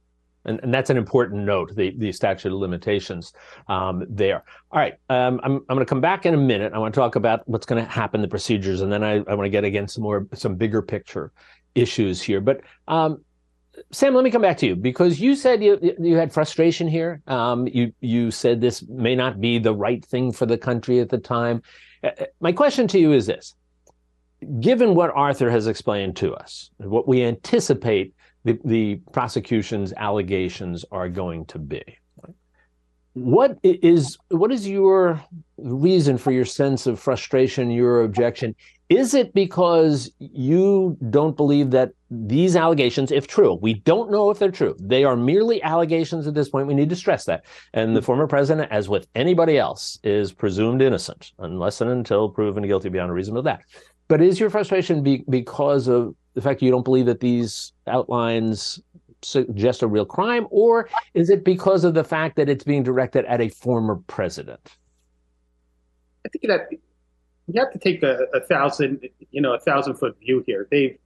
And, 0.46 0.60
and 0.64 0.74
that's 0.74 0.90
an 0.90 0.98
important 0.98 1.46
note, 1.46 1.76
the, 1.76 1.94
the 1.98 2.12
statute 2.12 2.52
of 2.52 2.60
limitations 2.60 3.34
um, 3.68 4.04
there. 4.10 4.44
All 4.72 4.80
right, 4.80 4.96
um, 5.10 5.40
I'm, 5.44 5.54
I'm 5.54 5.76
going 5.76 5.80
to 5.80 5.86
come 5.86 6.02
back 6.02 6.26
in 6.26 6.34
a 6.34 6.38
minute. 6.38 6.74
I 6.74 6.80
want 6.80 6.94
to 6.94 7.00
talk 7.00 7.16
about 7.16 7.48
what's 7.48 7.66
going 7.66 7.84
to 7.84 7.90
happen, 7.90 8.22
the 8.22 8.28
procedures, 8.28 8.82
and 8.82 8.92
then 8.92 9.04
I, 9.04 9.24
I 9.28 9.36
want 9.36 9.46
to 9.46 9.50
get 9.50 9.64
again 9.64 9.88
some 9.88 10.04
more, 10.04 10.28
some 10.34 10.56
bigger 10.56 10.82
picture 10.82 11.32
issues 11.76 12.22
here. 12.22 12.42
But 12.42 12.62
um, 12.88 13.24
Sam, 13.92 14.14
let 14.14 14.24
me 14.24 14.32
come 14.32 14.42
back 14.42 14.58
to 14.58 14.68
you 14.68 14.76
because 14.76 15.20
you 15.20 15.36
said 15.36 15.64
you 15.64 15.96
you 16.00 16.16
had 16.16 16.32
frustration 16.32 16.88
here. 16.88 17.22
Um, 17.28 17.68
you 17.68 17.94
you 18.02 18.32
said 18.32 18.62
this 18.62 18.88
may 18.88 19.16
not 19.16 19.42
be 19.42 19.58
the 19.60 19.74
right 19.74 20.04
thing 20.06 20.32
for 20.32 20.46
the 20.46 20.58
country 20.58 21.00
at 21.00 21.10
the 21.10 21.18
time. 21.18 21.62
Uh, 22.04 22.12
uh, 22.20 22.26
my 22.40 22.52
question 22.52 22.88
to 22.90 23.00
you 23.00 23.14
is 23.14 23.26
this: 23.26 23.56
Given 24.60 24.94
what 24.94 25.12
Arthur 25.16 25.50
has 25.50 25.68
explained 25.68 26.16
to 26.18 26.36
us, 26.36 26.70
what 26.78 27.08
we 27.08 27.24
anticipate 27.24 28.14
the, 28.44 28.60
the 28.66 28.96
prosecution's 29.12 29.94
allegations 29.94 30.86
are 30.92 31.10
going 31.10 31.46
to 31.46 31.60
be. 31.60 31.84
What 33.14 33.60
is 33.62 34.18
what 34.30 34.52
is 34.52 34.68
your 34.68 35.24
reason 35.58 36.18
for 36.18 36.32
your 36.32 36.46
sense 36.46 36.88
of 36.88 37.00
frustration, 37.00 37.70
your 37.70 38.04
objection? 38.04 38.56
Is 38.90 39.14
it 39.14 39.34
because 39.34 40.12
you 40.20 40.98
don't 41.10 41.38
believe 41.38 41.72
that 41.72 41.92
these 42.10 42.56
allegations, 42.56 43.12
if 43.12 43.28
true, 43.28 43.54
we 43.62 43.76
don't 43.76 44.12
know 44.12 44.30
if 44.30 44.40
they're 44.40 44.52
true, 44.52 44.76
they 44.80 45.04
are 45.04 45.16
merely 45.16 45.62
allegations 45.64 46.28
at 46.28 46.34
this 46.34 46.50
point. 46.50 46.68
We 46.68 46.74
need 46.74 46.90
to 46.90 46.96
stress 46.96 47.26
that. 47.26 47.46
And 47.74 47.96
the 47.96 48.02
former 48.02 48.28
president, 48.28 48.72
as 48.72 48.90
with 48.90 49.08
anybody 49.16 49.58
else, 49.58 50.00
is 50.04 50.32
presumed 50.32 50.82
innocent 50.82 51.32
unless 51.40 51.82
and 51.82 51.92
until 51.92 52.30
proven 52.30 52.68
guilty 52.68 52.90
beyond 52.90 53.12
a 53.12 53.14
reasonable 53.14 53.44
doubt. 53.44 53.62
But 54.08 54.22
is 54.22 54.40
your 54.40 54.50
frustration 54.50 55.04
be, 55.04 55.24
because 55.30 55.88
of 55.88 56.16
the 56.34 56.42
fact 56.42 56.62
you 56.62 56.72
don't 56.72 56.84
believe 56.84 57.06
that 57.06 57.20
these 57.20 57.74
outlines 57.88 58.82
suggest 59.22 59.82
a 59.82 59.88
real 59.88 60.06
crime, 60.06 60.48
or 60.50 60.90
is 61.14 61.30
it 61.30 61.44
because 61.44 61.84
of 61.84 61.94
the 61.94 62.04
fact 62.04 62.36
that 62.36 62.50
it's 62.50 62.64
being 62.64 62.84
directed 62.84 63.26
at 63.26 63.42
a 63.42 63.50
former 63.50 63.96
president? 64.08 64.76
I 66.26 66.30
think 66.30 66.46
that 66.48 66.68
you 67.48 67.60
have 67.60 67.72
to 67.72 67.80
take 67.80 68.04
a, 68.04 68.28
a 68.34 68.42
thousand, 68.42 69.08
you 69.32 69.42
know, 69.42 69.54
a 69.54 69.60
thousand 69.60 69.96
foot 69.96 70.18
view 70.20 70.44
here. 70.46 70.68
They've 70.72 70.98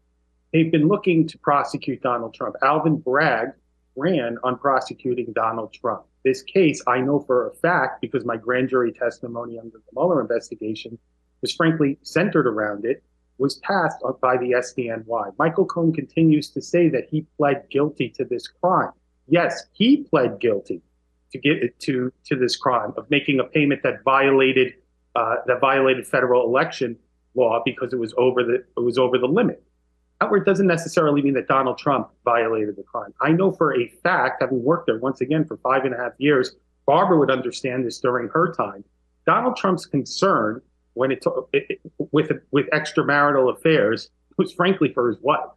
they've 0.54 0.72
been 0.72 0.88
looking 0.88 1.28
to 1.28 1.38
prosecute 1.40 2.02
Donald 2.02 2.34
Trump. 2.34 2.56
Alvin 2.64 2.98
Bragg 2.98 3.50
ran 3.96 4.38
on 4.44 4.58
prosecuting 4.58 5.34
Donald 5.34 5.74
Trump. 5.74 6.04
This 6.24 6.44
case, 6.44 6.82
I 6.88 7.00
know 7.00 7.20
for 7.20 7.50
a 7.50 7.56
fact 7.56 8.02
because 8.02 8.26
my 8.26 8.38
grand 8.38 8.70
jury 8.70 8.92
testimony 8.92 9.58
under 9.58 9.78
the 9.78 9.84
Mueller 9.94 10.22
investigation 10.22 10.98
was 11.42 11.54
frankly 11.54 11.98
centered 12.02 12.48
around 12.48 12.86
it, 12.86 13.04
was 13.38 13.56
passed 13.58 14.02
by 14.22 14.38
the 14.38 14.52
SDNY. 14.52 15.34
Michael 15.38 15.66
Cohen 15.66 15.94
continues 15.94 16.50
to 16.50 16.62
say 16.62 16.90
that 16.90 17.08
he 17.10 17.26
pled 17.38 17.70
guilty 17.70 18.10
to 18.10 18.26
this 18.26 18.48
crime. 18.48 18.92
Yes, 19.28 19.66
he 19.74 20.04
pled 20.04 20.40
guilty 20.40 20.82
to 21.32 21.38
get 21.38 21.80
to 21.80 22.12
to 22.26 22.36
this 22.36 22.56
crime 22.56 22.94
of 22.98 23.10
making 23.10 23.40
a 23.40 23.44
payment 23.44 23.84
that 23.84 24.04
violated 24.04 24.74
uh, 25.16 25.36
that 25.46 25.60
violated 25.60 26.08
federal 26.08 26.46
election 26.46 26.98
law 27.36 27.62
because 27.64 27.94
it 27.94 28.00
was 28.00 28.14
over 28.18 28.44
the 28.44 28.56
it 28.56 28.84
was 28.84 28.98
over 28.98 29.18
the 29.18 29.28
limit. 29.28 29.64
However, 30.20 30.38
it 30.38 30.46
doesn't 30.46 30.66
necessarily 30.66 31.22
mean 31.22 31.36
that 31.36 31.48
Donald 31.48 31.78
Trump 31.78 32.10
violated 32.26 32.76
the 32.76 32.84
crime. 32.84 33.14
I 33.22 33.32
know 33.32 33.52
for 33.52 33.80
a 33.80 33.88
fact, 34.04 34.42
having 34.42 34.64
worked 34.64 34.88
there 34.88 34.98
once 34.98 35.22
again 35.22 35.46
for 35.46 35.58
five 35.58 35.86
and 35.86 35.94
a 35.94 35.98
half 35.98 36.14
years, 36.18 36.56
Barbara 36.88 37.20
would 37.20 37.30
understand 37.30 37.86
this 37.86 38.00
during 38.00 38.30
her 38.30 38.52
time. 38.52 38.84
Donald 39.28 39.58
Trump's 39.58 39.86
concern 39.86 40.62
when 40.98 41.12
it, 41.12 41.24
it 41.54 41.80
with 42.12 42.32
with 42.52 42.68
extramarital 42.72 43.56
affairs 43.56 44.10
was 44.38 44.52
frankly 44.54 44.92
for 44.94 45.10
his 45.10 45.20
wife. 45.22 45.50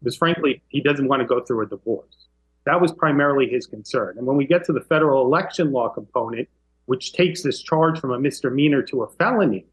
It 0.00 0.04
was 0.04 0.16
frankly 0.16 0.62
he 0.68 0.80
doesn't 0.80 1.06
want 1.08 1.20
to 1.20 1.26
go 1.26 1.40
through 1.40 1.62
a 1.62 1.66
divorce. 1.66 2.26
That 2.66 2.80
was 2.80 2.92
primarily 2.92 3.48
his 3.48 3.66
concern. 3.66 4.18
And 4.18 4.26
when 4.26 4.36
we 4.36 4.46
get 4.46 4.64
to 4.64 4.72
the 4.72 4.82
federal 4.82 5.24
election 5.24 5.72
law 5.72 5.88
component, 5.88 6.48
which 6.86 7.12
takes 7.12 7.42
this 7.42 7.62
charge 7.62 7.98
from 7.98 8.12
a 8.12 8.18
misdemeanor 8.18 8.82
to 8.82 9.02
a 9.02 9.08
felony, 9.08 9.64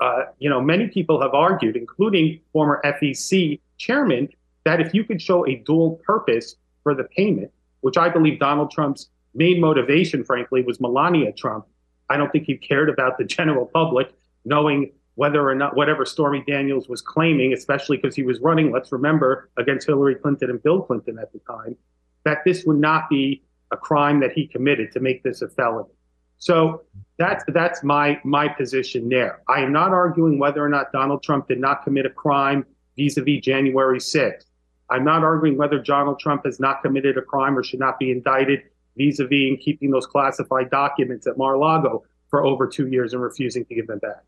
uh, 0.00 0.24
you 0.38 0.48
know, 0.48 0.60
many 0.60 0.86
people 0.86 1.20
have 1.20 1.34
argued, 1.34 1.76
including 1.76 2.40
former 2.52 2.80
FEC 2.84 3.60
chairman, 3.78 4.28
that 4.64 4.80
if 4.80 4.94
you 4.94 5.02
could 5.04 5.20
show 5.20 5.46
a 5.46 5.56
dual 5.56 6.00
purpose 6.04 6.54
for 6.82 6.94
the 6.94 7.04
payment, 7.04 7.50
which 7.80 7.96
I 7.96 8.08
believe 8.08 8.38
Donald 8.38 8.70
Trump's 8.70 9.08
main 9.34 9.60
motivation, 9.60 10.24
frankly, 10.24 10.62
was 10.62 10.80
Melania 10.80 11.32
Trump. 11.32 11.66
I 12.08 12.16
don't 12.16 12.30
think 12.30 12.44
he 12.44 12.56
cared 12.56 12.88
about 12.88 13.18
the 13.18 13.24
general 13.24 13.66
public 13.66 14.12
knowing 14.44 14.92
whether 15.14 15.48
or 15.48 15.54
not 15.54 15.74
whatever 15.76 16.04
Stormy 16.04 16.44
Daniels 16.46 16.88
was 16.88 17.02
claiming, 17.02 17.52
especially 17.52 17.96
because 17.96 18.14
he 18.14 18.22
was 18.22 18.38
running, 18.40 18.70
let's 18.70 18.92
remember, 18.92 19.50
against 19.56 19.86
Hillary 19.86 20.14
Clinton 20.14 20.50
and 20.50 20.62
Bill 20.62 20.80
Clinton 20.80 21.18
at 21.18 21.32
the 21.32 21.40
time, 21.40 21.76
that 22.24 22.38
this 22.44 22.64
would 22.64 22.78
not 22.78 23.08
be 23.08 23.42
a 23.72 23.76
crime 23.76 24.20
that 24.20 24.32
he 24.32 24.46
committed 24.46 24.92
to 24.92 25.00
make 25.00 25.22
this 25.22 25.42
a 25.42 25.48
felony. 25.48 25.90
So 26.38 26.82
that's 27.18 27.44
that's 27.48 27.82
my 27.82 28.20
my 28.24 28.46
position 28.46 29.08
there. 29.08 29.42
I 29.48 29.60
am 29.60 29.72
not 29.72 29.90
arguing 29.90 30.38
whether 30.38 30.64
or 30.64 30.68
not 30.68 30.92
Donald 30.92 31.22
Trump 31.22 31.48
did 31.48 31.58
not 31.58 31.82
commit 31.82 32.06
a 32.06 32.10
crime 32.10 32.64
vis-a-vis 32.96 33.40
January 33.40 33.98
6th. 33.98 34.44
I'm 34.90 35.04
not 35.04 35.24
arguing 35.24 35.58
whether 35.58 35.80
Donald 35.80 36.20
Trump 36.20 36.44
has 36.44 36.60
not 36.60 36.80
committed 36.82 37.18
a 37.18 37.22
crime 37.22 37.58
or 37.58 37.64
should 37.64 37.80
not 37.80 37.98
be 37.98 38.10
indicted 38.10 38.62
vis-a-vis 38.96 39.48
in 39.48 39.56
keeping 39.56 39.90
those 39.90 40.06
classified 40.06 40.70
documents 40.70 41.26
at 41.26 41.36
Mar-a-Lago 41.36 42.04
for 42.30 42.44
over 42.44 42.66
two 42.66 42.88
years 42.88 43.12
and 43.12 43.22
refusing 43.22 43.64
to 43.66 43.74
give 43.74 43.86
them 43.86 43.98
back. 43.98 44.22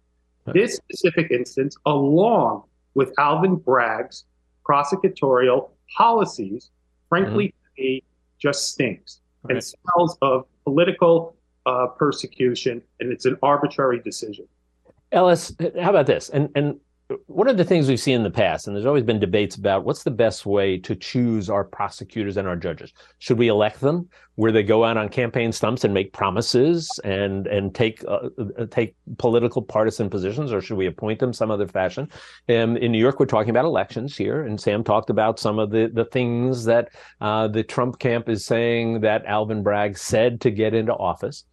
This 0.52 0.76
specific 0.76 1.30
instance, 1.30 1.76
along 1.86 2.64
with 2.94 3.12
Alvin 3.18 3.56
Bragg's 3.56 4.24
prosecutorial 4.68 5.70
policies, 5.96 6.70
frankly, 7.08 7.48
mm-hmm. 7.78 7.82
me, 7.82 8.02
just 8.38 8.72
stinks 8.72 9.20
right. 9.44 9.54
and 9.54 9.64
smells 9.64 10.16
of 10.22 10.46
political 10.64 11.36
uh, 11.66 11.86
persecution, 11.88 12.82
and 13.00 13.12
it's 13.12 13.26
an 13.26 13.36
arbitrary 13.42 14.00
decision. 14.00 14.46
Ellis, 15.12 15.54
how 15.80 15.90
about 15.90 16.06
this? 16.06 16.30
And 16.30 16.50
and 16.54 16.80
one 17.26 17.48
of 17.48 17.56
the 17.56 17.64
things 17.64 17.88
we've 17.88 18.00
seen 18.00 18.16
in 18.16 18.22
the 18.22 18.30
past, 18.30 18.66
and 18.66 18.76
there's 18.76 18.86
always 18.86 19.04
been 19.04 19.18
debates 19.18 19.56
about 19.56 19.84
what's 19.84 20.02
the 20.02 20.10
best 20.10 20.46
way 20.46 20.78
to 20.78 20.94
choose 20.94 21.50
our 21.50 21.64
prosecutors 21.64 22.36
and 22.36 22.46
our 22.46 22.56
judges. 22.56 22.92
Should 23.18 23.38
we 23.38 23.48
elect 23.48 23.80
them, 23.80 24.08
where 24.36 24.52
they 24.52 24.62
go 24.62 24.84
out 24.84 24.96
on 24.96 25.08
campaign 25.08 25.52
stumps 25.52 25.84
and 25.84 25.92
make 25.92 26.12
promises 26.12 26.88
and 27.04 27.46
and 27.46 27.74
take 27.74 28.04
uh, 28.06 28.28
uh 28.38 28.66
take 28.70 28.94
political 29.18 29.62
partisan 29.62 30.08
positions, 30.08 30.52
or 30.52 30.60
should 30.60 30.76
we 30.76 30.86
appoint 30.86 31.18
them 31.18 31.32
some 31.32 31.50
other 31.50 31.66
fashion? 31.66 32.08
Um, 32.48 32.76
in 32.76 32.92
New 32.92 32.98
York, 32.98 33.20
we're 33.20 33.26
talking 33.26 33.50
about 33.50 33.64
elections 33.64 34.16
here, 34.16 34.42
and 34.42 34.60
Sam 34.60 34.84
talked 34.84 35.10
about 35.10 35.38
some 35.38 35.58
of 35.58 35.70
the 35.70 35.90
the 35.92 36.04
things 36.04 36.64
that 36.64 36.90
uh, 37.20 37.48
the 37.48 37.62
Trump 37.62 37.98
camp 37.98 38.28
is 38.28 38.44
saying 38.44 39.00
that 39.00 39.24
Alvin 39.26 39.62
Bragg 39.62 39.98
said 39.98 40.40
to 40.42 40.50
get 40.50 40.74
into 40.74 40.92
office. 40.94 41.44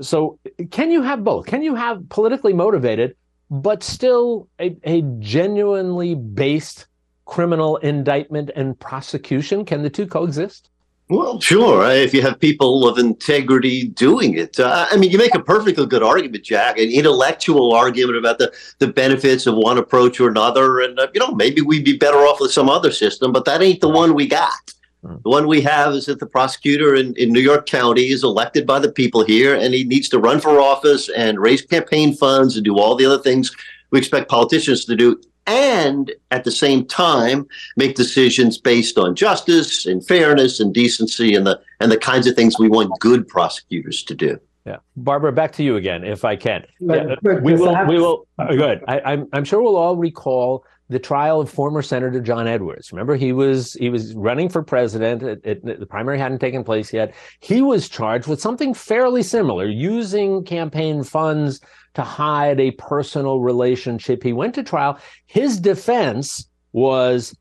So, 0.00 0.38
can 0.70 0.90
you 0.90 1.02
have 1.02 1.22
both? 1.22 1.46
Can 1.46 1.62
you 1.62 1.74
have 1.74 2.08
politically 2.08 2.52
motivated? 2.52 3.16
But 3.50 3.82
still 3.82 4.48
a, 4.60 4.76
a 4.84 5.02
genuinely 5.18 6.14
based 6.14 6.86
criminal 7.24 7.76
indictment 7.78 8.50
and 8.56 8.78
prosecution? 8.78 9.64
Can 9.64 9.82
the 9.82 9.90
two 9.90 10.06
coexist? 10.06 10.70
Well, 11.10 11.38
sure. 11.38 11.86
If 11.90 12.14
you 12.14 12.22
have 12.22 12.40
people 12.40 12.88
of 12.88 12.96
integrity 12.96 13.88
doing 13.88 14.38
it, 14.38 14.58
uh, 14.58 14.86
I 14.90 14.96
mean, 14.96 15.10
you 15.10 15.18
make 15.18 15.34
a 15.34 15.42
perfectly 15.42 15.84
good 15.84 16.02
argument, 16.02 16.44
Jack, 16.44 16.78
an 16.78 16.90
intellectual 16.90 17.74
argument 17.74 18.16
about 18.16 18.38
the, 18.38 18.50
the 18.78 18.88
benefits 18.88 19.46
of 19.46 19.54
one 19.54 19.76
approach 19.76 20.18
or 20.18 20.28
another. 20.30 20.80
And, 20.80 20.98
uh, 20.98 21.08
you 21.12 21.20
know, 21.20 21.32
maybe 21.32 21.60
we'd 21.60 21.84
be 21.84 21.98
better 21.98 22.16
off 22.18 22.40
with 22.40 22.52
some 22.52 22.70
other 22.70 22.90
system, 22.90 23.32
but 23.32 23.44
that 23.44 23.60
ain't 23.60 23.82
the 23.82 23.88
one 23.88 24.14
we 24.14 24.26
got. 24.26 24.72
Hmm. 25.04 25.16
The 25.22 25.30
one 25.30 25.46
we 25.46 25.60
have 25.62 25.92
is 25.92 26.06
that 26.06 26.18
the 26.18 26.26
prosecutor 26.26 26.94
in, 26.94 27.14
in 27.16 27.32
New 27.32 27.40
York 27.40 27.66
County 27.66 28.10
is 28.10 28.24
elected 28.24 28.66
by 28.66 28.78
the 28.78 28.90
people 28.90 29.24
here, 29.24 29.54
and 29.54 29.74
he 29.74 29.84
needs 29.84 30.08
to 30.10 30.18
run 30.18 30.40
for 30.40 30.60
office 30.60 31.08
and 31.10 31.38
raise 31.38 31.62
campaign 31.62 32.14
funds 32.14 32.56
and 32.56 32.64
do 32.64 32.78
all 32.78 32.94
the 32.94 33.04
other 33.04 33.22
things 33.22 33.54
we 33.90 33.98
expect 33.98 34.30
politicians 34.30 34.84
to 34.86 34.96
do, 34.96 35.20
and 35.46 36.10
at 36.30 36.44
the 36.44 36.50
same 36.50 36.86
time 36.86 37.46
make 37.76 37.94
decisions 37.94 38.56
based 38.58 38.98
on 38.98 39.14
justice 39.14 39.86
and 39.86 40.06
fairness 40.06 40.58
and 40.58 40.72
decency 40.72 41.34
and 41.34 41.46
the 41.46 41.60
and 41.80 41.92
the 41.92 41.98
kinds 41.98 42.26
of 42.26 42.34
things 42.34 42.58
we 42.58 42.68
want 42.68 42.90
good 42.98 43.28
prosecutors 43.28 44.02
to 44.04 44.14
do. 44.14 44.40
Yeah, 44.66 44.78
Barbara, 44.96 45.30
back 45.30 45.52
to 45.52 45.62
you 45.62 45.76
again, 45.76 46.04
if 46.04 46.24
I 46.24 46.36
can. 46.36 46.64
Yeah, 46.80 47.16
we 47.22 47.52
will. 47.52 47.86
We 47.86 47.98
will. 47.98 48.26
Uh, 48.38 48.54
good. 48.54 48.82
I, 48.88 49.00
I'm. 49.00 49.28
I'm 49.34 49.44
sure 49.44 49.60
we'll 49.60 49.76
all 49.76 49.96
recall 49.96 50.64
the 50.88 50.98
trial 50.98 51.40
of 51.40 51.50
former 51.50 51.82
Senator 51.82 52.20
John 52.20 52.46
Edwards. 52.46 52.92
Remember, 52.92 53.16
he 53.16 53.32
was 53.32 53.72
he 53.74 53.88
was 53.88 54.14
running 54.14 54.48
for 54.48 54.62
president. 54.62 55.22
It, 55.22 55.40
it, 55.44 55.80
the 55.80 55.86
primary 55.86 56.18
hadn't 56.18 56.40
taken 56.40 56.62
place 56.62 56.92
yet. 56.92 57.14
He 57.40 57.62
was 57.62 57.88
charged 57.88 58.26
with 58.26 58.40
something 58.40 58.74
fairly 58.74 59.22
similar, 59.22 59.66
using 59.66 60.44
campaign 60.44 61.02
funds 61.02 61.60
to 61.94 62.02
hide 62.02 62.60
a 62.60 62.72
personal 62.72 63.40
relationship. 63.40 64.22
He 64.22 64.32
went 64.32 64.54
to 64.56 64.62
trial. 64.62 64.98
His 65.26 65.58
defense 65.58 66.48
was, 66.72 67.34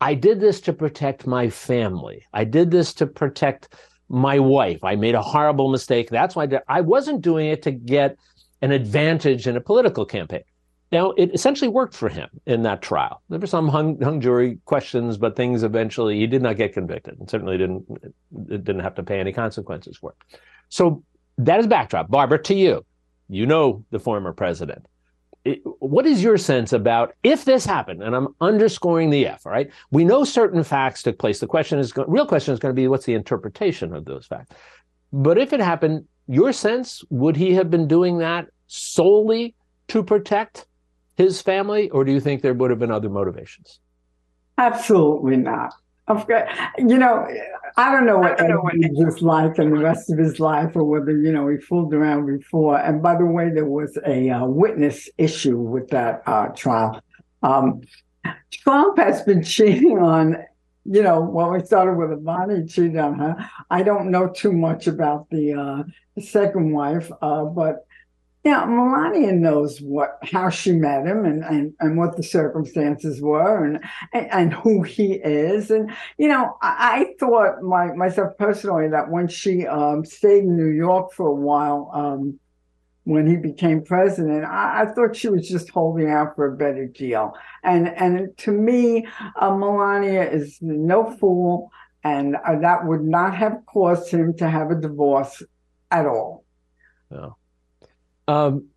"I 0.00 0.14
did 0.14 0.40
this 0.40 0.60
to 0.62 0.72
protect 0.72 1.26
my 1.26 1.48
family. 1.48 2.24
I 2.32 2.44
did 2.44 2.70
this 2.70 2.92
to 2.94 3.06
protect 3.06 3.74
my 4.08 4.38
wife. 4.38 4.84
I 4.84 4.96
made 4.96 5.14
a 5.14 5.22
horrible 5.22 5.70
mistake. 5.70 6.10
That's 6.10 6.36
why 6.36 6.44
I. 6.44 6.78
I 6.78 6.80
wasn't 6.82 7.22
doing 7.22 7.48
it 7.48 7.62
to 7.62 7.70
get." 7.70 8.16
An 8.64 8.70
advantage 8.70 9.48
in 9.48 9.56
a 9.56 9.60
political 9.60 10.04
campaign. 10.06 10.44
Now, 10.92 11.12
it 11.12 11.32
essentially 11.32 11.70
worked 11.70 11.94
for 11.94 12.10
him 12.10 12.28
in 12.44 12.62
that 12.64 12.82
trial. 12.82 13.22
There 13.30 13.38
were 13.38 13.46
some 13.46 13.66
hung, 13.66 13.98
hung 14.02 14.20
jury 14.20 14.58
questions, 14.66 15.16
but 15.16 15.34
things 15.34 15.62
eventually, 15.62 16.18
he 16.18 16.26
did 16.26 16.42
not 16.42 16.56
get 16.56 16.74
convicted 16.74 17.18
and 17.18 17.28
certainly 17.30 17.56
didn't, 17.56 17.86
didn't 18.46 18.80
have 18.80 18.94
to 18.96 19.02
pay 19.02 19.18
any 19.18 19.32
consequences 19.32 19.96
for 19.96 20.10
it. 20.10 20.38
So 20.68 21.02
that 21.38 21.60
is 21.60 21.66
backdrop. 21.66 22.10
Barbara, 22.10 22.42
to 22.42 22.54
you, 22.54 22.84
you 23.30 23.46
know 23.46 23.82
the 23.90 23.98
former 23.98 24.34
president. 24.34 24.84
It, 25.46 25.62
what 25.78 26.06
is 26.06 26.22
your 26.22 26.36
sense 26.36 26.74
about 26.74 27.14
if 27.22 27.46
this 27.46 27.64
happened? 27.64 28.02
And 28.02 28.14
I'm 28.14 28.28
underscoring 28.42 29.08
the 29.08 29.26
F, 29.26 29.46
all 29.46 29.52
right? 29.52 29.70
We 29.90 30.04
know 30.04 30.24
certain 30.24 30.62
facts 30.62 31.02
took 31.02 31.18
place. 31.18 31.40
The 31.40 31.46
question 31.46 31.78
is, 31.78 31.94
real 32.06 32.26
question 32.26 32.52
is 32.52 32.60
going 32.60 32.74
to 32.74 32.80
be 32.80 32.86
what's 32.86 33.06
the 33.06 33.14
interpretation 33.14 33.94
of 33.94 34.04
those 34.04 34.26
facts? 34.26 34.54
But 35.10 35.38
if 35.38 35.54
it 35.54 35.60
happened, 35.60 36.06
your 36.28 36.52
sense, 36.52 37.02
would 37.08 37.36
he 37.36 37.54
have 37.54 37.70
been 37.70 37.88
doing 37.88 38.18
that 38.18 38.48
solely 38.66 39.54
to 39.88 40.02
protect 40.02 40.66
his 41.16 41.42
family, 41.42 41.90
or 41.90 42.04
do 42.04 42.12
you 42.12 42.20
think 42.20 42.42
there 42.42 42.54
would 42.54 42.70
have 42.70 42.78
been 42.78 42.90
other 42.90 43.08
motivations? 43.08 43.80
Absolutely 44.58 45.36
not. 45.36 45.74
Okay, 46.08 46.44
you 46.78 46.98
know, 46.98 47.26
I 47.76 47.92
don't 47.92 48.06
know 48.06 48.18
what 48.18 48.40
Edward's 48.40 49.22
life 49.22 49.58
and 49.58 49.72
the 49.72 49.78
rest 49.78 50.10
of 50.10 50.18
his 50.18 50.40
life, 50.40 50.74
or 50.74 50.84
whether 50.84 51.16
you 51.16 51.32
know 51.32 51.48
he 51.48 51.58
fooled 51.58 51.94
around 51.94 52.26
before. 52.26 52.78
And 52.78 53.02
by 53.02 53.16
the 53.16 53.24
way, 53.24 53.50
there 53.50 53.64
was 53.64 53.96
a 54.04 54.30
uh, 54.30 54.44
witness 54.44 55.08
issue 55.16 55.56
with 55.56 55.88
that 55.90 56.22
uh, 56.26 56.48
trial. 56.48 57.00
Um, 57.42 57.82
Trump 58.50 58.98
has 58.98 59.22
been 59.22 59.42
cheating 59.54 59.98
on, 59.98 60.36
you 60.84 61.02
know, 61.02 61.20
well, 61.20 61.50
we 61.50 61.64
started 61.64 61.96
with 61.96 62.10
Ivana, 62.10 62.70
cheated 62.70 62.96
on 62.96 63.18
her. 63.18 63.50
I 63.70 63.82
don't 63.82 64.10
know 64.10 64.28
too 64.28 64.52
much 64.52 64.86
about 64.86 65.30
the, 65.30 65.54
uh, 65.54 65.82
the 66.14 66.22
second 66.22 66.72
wife, 66.72 67.10
uh, 67.20 67.44
but 67.44 67.86
yeah, 68.44 68.64
Melania 68.64 69.32
knows 69.32 69.80
what 69.80 70.18
how 70.22 70.50
she 70.50 70.72
met 70.72 71.06
him 71.06 71.24
and, 71.24 71.44
and, 71.44 71.74
and 71.78 71.96
what 71.96 72.16
the 72.16 72.24
circumstances 72.24 73.20
were 73.20 73.64
and, 73.64 73.78
and, 74.12 74.32
and 74.32 74.54
who 74.54 74.82
he 74.82 75.12
is. 75.12 75.70
And 75.70 75.92
you 76.18 76.26
know, 76.26 76.56
I, 76.60 77.06
I, 77.06 77.14
thought 77.20 77.62
my 77.62 77.92
myself 77.92 78.36
personally 78.38 78.88
that 78.88 79.10
when 79.10 79.28
she 79.28 79.64
um, 79.66 80.04
stayed 80.04 80.42
in 80.42 80.56
New 80.56 80.72
York 80.72 81.12
for 81.12 81.28
a 81.28 81.34
while, 81.34 81.90
um, 81.94 82.40
when 83.04 83.28
he 83.28 83.36
became 83.36 83.84
president, 83.84 84.44
I, 84.44 84.82
I, 84.82 84.86
thought 84.86 85.14
she 85.14 85.28
was 85.28 85.48
just 85.48 85.70
holding 85.70 86.10
out 86.10 86.34
for 86.34 86.52
a 86.52 86.56
better 86.56 86.86
deal. 86.86 87.34
And 87.62 87.88
and 87.90 88.36
to 88.38 88.50
me, 88.50 89.06
uh, 89.40 89.54
Melania 89.54 90.28
is 90.28 90.58
no 90.60 91.16
fool, 91.16 91.70
and 92.02 92.34
uh, 92.44 92.58
that 92.58 92.86
would 92.86 93.04
not 93.04 93.36
have 93.36 93.60
caused 93.66 94.10
him 94.10 94.36
to 94.38 94.50
have 94.50 94.72
a 94.72 94.74
divorce 94.74 95.44
at 95.92 96.06
all. 96.06 96.44
Yeah. 97.08 97.28
Um, 98.32 98.68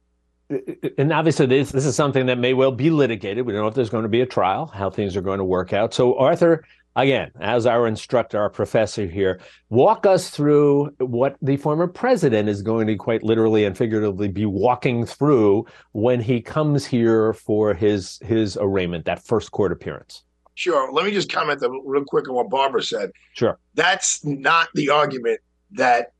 and 0.97 1.11
obviously 1.11 1.47
this 1.47 1.71
this 1.71 1.85
is 1.85 1.95
something 1.95 2.27
that 2.27 2.37
may 2.37 2.53
well 2.53 2.71
be 2.71 2.89
litigated. 2.89 3.45
We 3.45 3.53
don't 3.53 3.61
know 3.61 3.67
if 3.67 3.73
there's 3.73 3.89
going 3.89 4.03
to 4.03 4.09
be 4.09 4.21
a 4.21 4.25
trial, 4.25 4.67
how 4.67 4.89
things 4.89 5.15
are 5.15 5.21
going 5.21 5.39
to 5.39 5.43
work 5.45 5.73
out. 5.73 5.93
So 5.93 6.17
Arthur, 6.19 6.63
again, 6.95 7.31
as 7.39 7.65
our 7.65 7.87
instructor, 7.87 8.39
our 8.39 8.49
professor 8.49 9.07
here, 9.07 9.39
walk 9.69 10.05
us 10.05 10.29
through 10.29 10.91
what 10.99 11.35
the 11.41 11.57
former 11.57 11.87
president 11.87 12.47
is 12.47 12.61
going 12.61 12.85
to 12.87 12.95
quite 12.95 13.23
literally 13.23 13.65
and 13.65 13.75
figuratively 13.75 14.27
be 14.27 14.45
walking 14.45 15.05
through 15.05 15.65
when 15.93 16.21
he 16.21 16.41
comes 16.41 16.85
here 16.85 17.33
for 17.33 17.73
his 17.73 18.19
his 18.23 18.55
arraignment, 18.57 19.05
that 19.05 19.25
first 19.25 19.51
court 19.51 19.71
appearance. 19.71 20.23
Sure. 20.53 20.91
Let 20.91 21.05
me 21.05 21.11
just 21.11 21.31
comment 21.31 21.61
real 21.83 22.05
quick 22.05 22.29
on 22.29 22.35
what 22.35 22.49
Barbara 22.49 22.83
said. 22.83 23.11
Sure. 23.33 23.57
That's 23.73 24.23
not 24.23 24.69
the 24.73 24.89
argument 24.89 25.41
that 25.71 26.13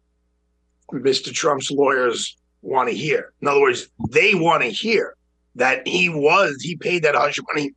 Mr. 0.92 1.32
Trump's 1.32 1.72
lawyers 1.72 2.36
want 2.65 2.89
to 2.89 2.95
hear. 2.95 3.34
In 3.41 3.48
other 3.48 3.62
words, 3.62 3.88
they 4.10 4.36
want 4.36 4.63
to 4.63 4.69
hear 4.69 5.15
that 5.55 5.88
he 5.88 6.10
was, 6.10 6.62
he 6.62 6.75
paid 6.75 7.03
that 7.03 7.15
hush 7.15 7.39
money 7.53 7.74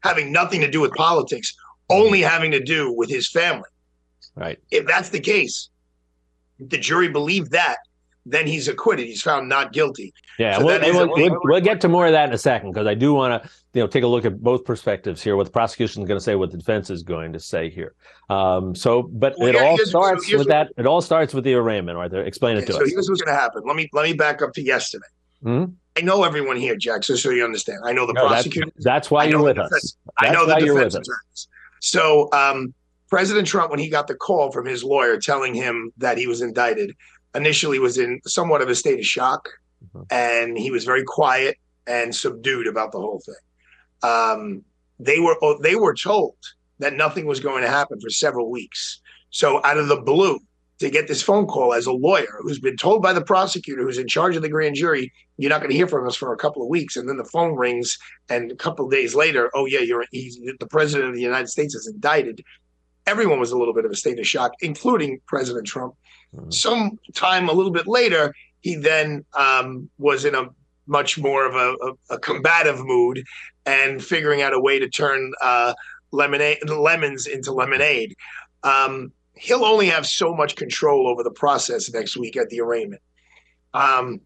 having 0.00 0.32
nothing 0.32 0.60
to 0.60 0.70
do 0.70 0.80
with 0.80 0.92
politics, 0.92 1.54
only 1.88 2.20
having 2.20 2.50
to 2.50 2.60
do 2.60 2.92
with 2.92 3.08
his 3.08 3.28
family. 3.28 3.68
Right. 4.34 4.58
If 4.70 4.86
that's 4.86 5.10
the 5.10 5.20
case, 5.20 5.68
the 6.58 6.78
jury 6.78 7.08
believed 7.08 7.52
that, 7.52 7.76
then 8.24 8.46
he's 8.46 8.68
acquitted. 8.68 9.06
He's 9.06 9.22
found 9.22 9.48
not 9.48 9.72
guilty. 9.72 10.14
Yeah, 10.38 10.58
so 10.58 10.64
we'll, 10.64 10.80
we'll, 10.80 11.08
we'll, 11.08 11.38
we'll, 11.42 11.60
get 11.60 11.80
to 11.82 11.88
more 11.88 12.06
of 12.06 12.12
that 12.12 12.28
in 12.28 12.34
a 12.34 12.38
second 12.38 12.72
because 12.72 12.86
I 12.86 12.94
do 12.94 13.12
want 13.14 13.42
to, 13.42 13.50
you 13.74 13.82
know, 13.82 13.86
take 13.86 14.04
a 14.04 14.06
look 14.06 14.24
at 14.24 14.40
both 14.42 14.64
perspectives 14.64 15.22
here. 15.22 15.36
What 15.36 15.44
the 15.44 15.52
prosecution 15.52 16.02
is 16.02 16.08
going 16.08 16.18
to 16.18 16.24
say, 16.24 16.34
what 16.34 16.50
the 16.50 16.58
defense 16.58 16.90
is 16.90 17.02
going 17.02 17.32
to 17.32 17.40
say 17.40 17.68
here. 17.68 17.94
Um, 18.30 18.74
so, 18.74 19.02
but 19.02 19.34
it 19.38 19.56
all 19.56 19.76
starts 19.78 20.30
so 20.30 20.38
with 20.38 20.48
that. 20.48 20.68
It 20.78 20.86
all 20.86 21.00
starts 21.00 21.34
with 21.34 21.44
the 21.44 21.54
arraignment. 21.54 21.98
Right 21.98 22.10
there, 22.10 22.22
explain 22.22 22.56
okay, 22.56 22.64
it 22.64 22.66
to 22.66 22.72
so 22.72 22.82
us. 22.82 22.88
So 22.88 22.94
here's 22.94 23.08
what's 23.08 23.22
going 23.22 23.34
to 23.34 23.40
happen. 23.40 23.62
Let 23.66 23.76
me 23.76 23.88
let 23.92 24.04
me 24.04 24.14
back 24.14 24.40
up 24.40 24.52
to 24.54 24.62
yesterday. 24.62 25.06
Mm-hmm. 25.44 25.72
I 25.96 26.00
know 26.00 26.24
everyone 26.24 26.56
here, 26.56 26.76
Jack, 26.76 27.04
so 27.04 27.16
so 27.16 27.30
you 27.30 27.44
understand. 27.44 27.80
I 27.84 27.92
know 27.92 28.06
the 28.06 28.14
no, 28.14 28.28
prosecutor. 28.28 28.70
That's, 28.74 28.84
that's 28.84 29.10
why 29.10 29.24
you're 29.24 29.42
with 29.42 29.56
defense, 29.56 29.74
us. 29.74 29.96
That's 30.20 30.30
I 30.30 30.32
know 30.32 30.46
the 30.46 30.54
defense 30.54 30.94
attorneys. 30.94 31.48
So, 31.80 32.30
um, 32.32 32.72
President 33.12 33.46
Trump, 33.46 33.70
when 33.70 33.78
he 33.78 33.90
got 33.90 34.06
the 34.06 34.14
call 34.14 34.50
from 34.50 34.64
his 34.64 34.82
lawyer 34.82 35.18
telling 35.18 35.52
him 35.52 35.92
that 35.98 36.16
he 36.16 36.26
was 36.26 36.40
indicted, 36.40 36.96
initially 37.34 37.78
was 37.78 37.98
in 37.98 38.20
somewhat 38.26 38.62
of 38.62 38.68
a 38.68 38.74
state 38.74 38.98
of 38.98 39.06
shock, 39.06 39.48
mm-hmm. 39.84 40.02
and 40.10 40.58
he 40.58 40.70
was 40.70 40.84
very 40.84 41.04
quiet 41.04 41.56
and 41.86 42.14
subdued 42.14 42.66
about 42.66 42.92
the 42.92 42.98
whole 42.98 43.20
thing. 43.24 44.10
Um, 44.10 44.64
they 44.98 45.18
were 45.18 45.36
oh, 45.42 45.58
they 45.60 45.74
were 45.74 45.94
told 45.94 46.36
that 46.78 46.94
nothing 46.94 47.26
was 47.26 47.40
going 47.40 47.62
to 47.62 47.68
happen 47.68 48.00
for 48.00 48.10
several 48.10 48.50
weeks. 48.50 49.00
So 49.30 49.64
out 49.64 49.78
of 49.78 49.88
the 49.88 50.00
blue, 50.00 50.38
to 50.82 50.90
get 50.90 51.06
this 51.06 51.22
phone 51.22 51.46
call 51.46 51.72
as 51.72 51.86
a 51.86 51.92
lawyer 51.92 52.38
who's 52.40 52.58
been 52.58 52.76
told 52.76 53.02
by 53.02 53.12
the 53.12 53.22
prosecutor 53.22 53.82
who's 53.82 53.98
in 53.98 54.08
charge 54.08 54.34
of 54.34 54.42
the 54.42 54.48
grand 54.48 54.74
jury, 54.74 55.12
you're 55.38 55.48
not 55.48 55.60
going 55.60 55.70
to 55.70 55.76
hear 55.76 55.86
from 55.86 56.06
us 56.08 56.16
for 56.16 56.32
a 56.32 56.36
couple 56.36 56.62
of 56.62 56.68
weeks, 56.68 56.96
and 56.96 57.08
then 57.08 57.16
the 57.16 57.24
phone 57.24 57.54
rings, 57.54 57.98
and 58.28 58.50
a 58.50 58.56
couple 58.56 58.84
of 58.84 58.90
days 58.90 59.14
later, 59.14 59.50
oh 59.54 59.66
yeah, 59.66 59.80
you're 59.80 60.04
he's 60.10 60.38
the 60.58 60.66
president 60.66 61.08
of 61.08 61.14
the 61.14 61.22
United 61.22 61.48
States 61.48 61.74
is 61.74 61.86
indicted. 61.86 62.44
Everyone 63.06 63.40
was 63.40 63.52
a 63.52 63.58
little 63.58 63.74
bit 63.74 63.84
of 63.84 63.90
a 63.90 63.96
state 63.96 64.18
of 64.18 64.26
shock, 64.26 64.52
including 64.60 65.20
President 65.26 65.66
Trump. 65.66 65.94
Mm-hmm. 66.34 66.50
Some 66.50 66.98
time 67.14 67.48
a 67.48 67.52
little 67.52 67.72
bit 67.72 67.86
later, 67.86 68.34
he 68.60 68.76
then 68.76 69.24
um, 69.34 69.90
was 69.98 70.24
in 70.24 70.34
a 70.34 70.48
much 70.86 71.18
more 71.18 71.46
of 71.46 71.54
a, 71.54 71.76
a, 71.84 72.14
a, 72.14 72.18
combative 72.18 72.84
mood 72.84 73.24
and 73.66 74.02
figuring 74.02 74.42
out 74.42 74.52
a 74.52 74.60
way 74.60 74.78
to 74.78 74.88
turn 74.88 75.32
uh, 75.40 75.72
lemonade 76.10 76.68
lemons 76.68 77.26
into 77.26 77.52
lemonade. 77.52 78.14
Um, 78.64 79.12
he'll 79.34 79.64
only 79.64 79.86
have 79.86 80.06
so 80.06 80.34
much 80.34 80.56
control 80.56 81.08
over 81.08 81.22
the 81.22 81.30
process 81.30 81.92
next 81.92 82.16
week 82.16 82.36
at 82.36 82.48
the 82.50 82.60
arraignment. 82.60 83.02
Um, 83.74 84.20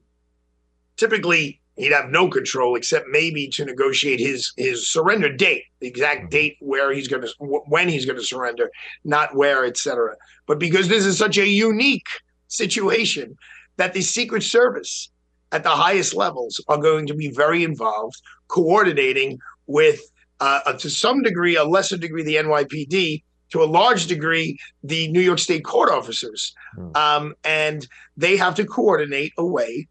typically, 0.97 1.61
he'd 1.76 1.92
have 1.92 2.11
no 2.11 2.28
control 2.28 2.75
except 2.75 3.06
maybe 3.09 3.49
to 3.49 3.64
negotiate 3.64 4.18
his 4.18 4.52
his 4.56 4.88
surrender 4.88 5.33
date, 5.33 5.64
the 5.80 5.87
exact 5.87 6.23
mm-hmm. 6.23 6.30
date 6.30 6.56
where 6.61 6.92
he's 6.92 7.09
going 7.09 7.23
to 7.23 7.28
when 7.38 7.88
he's 7.88 8.06
going 8.06 8.18
to 8.18 8.25
surrender, 8.25 8.71
not 9.04 9.35
where, 9.37 9.64
etc. 9.64 10.16
But 10.46 10.59
because 10.59 10.88
this 10.88 11.05
is 11.05 11.16
such 11.18 11.38
a 11.38 11.46
unique 11.46 12.09
situation, 12.48 13.37
that 13.77 13.92
the 13.92 14.03
Secret 14.03 14.42
Service 14.42 15.11
at 15.53 15.62
the 15.62 15.70
highest 15.70 16.14
levels 16.14 16.62
are 16.68 16.79
going 16.79 17.07
to 17.07 17.14
be 17.14 17.31
very 17.31 17.62
involved, 17.62 18.20
coordinating 18.48 19.38
with 19.66 20.00
uh, 20.40 20.72
to 20.74 20.90
some 20.90 21.22
degree, 21.22 21.57
a 21.57 21.64
lesser 21.64 21.96
degree, 21.96 22.22
the 22.22 22.37
NYPD. 22.37 23.22
To 23.50 23.62
a 23.62 23.64
large 23.64 24.09
degree, 24.09 24.59
the 24.83 25.07
New 25.12 25.20
York 25.20 25.38
State 25.38 25.64
court 25.64 25.88
officers, 25.88 26.53
mm. 26.77 26.94
um, 26.96 27.33
and 27.44 27.87
they 28.16 28.37
have 28.37 28.57
to 28.57 28.64
coordinate 28.64 29.33
a 29.38 29.46
way 29.46 29.87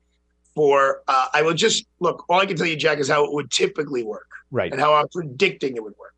for 0.55 1.03
uh, 1.07 1.27
I 1.33 1.41
will 1.41 1.53
just 1.53 1.85
look. 1.99 2.25
All 2.29 2.39
I 2.39 2.45
can 2.45 2.57
tell 2.57 2.65
you, 2.65 2.75
Jack, 2.75 2.99
is 2.99 3.09
how 3.09 3.25
it 3.25 3.33
would 3.33 3.51
typically 3.51 4.03
work, 4.03 4.27
right? 4.51 4.71
And 4.71 4.79
how 4.79 4.93
I'm 4.93 5.07
predicting 5.09 5.75
it 5.75 5.83
would 5.83 5.93
work. 5.99 6.13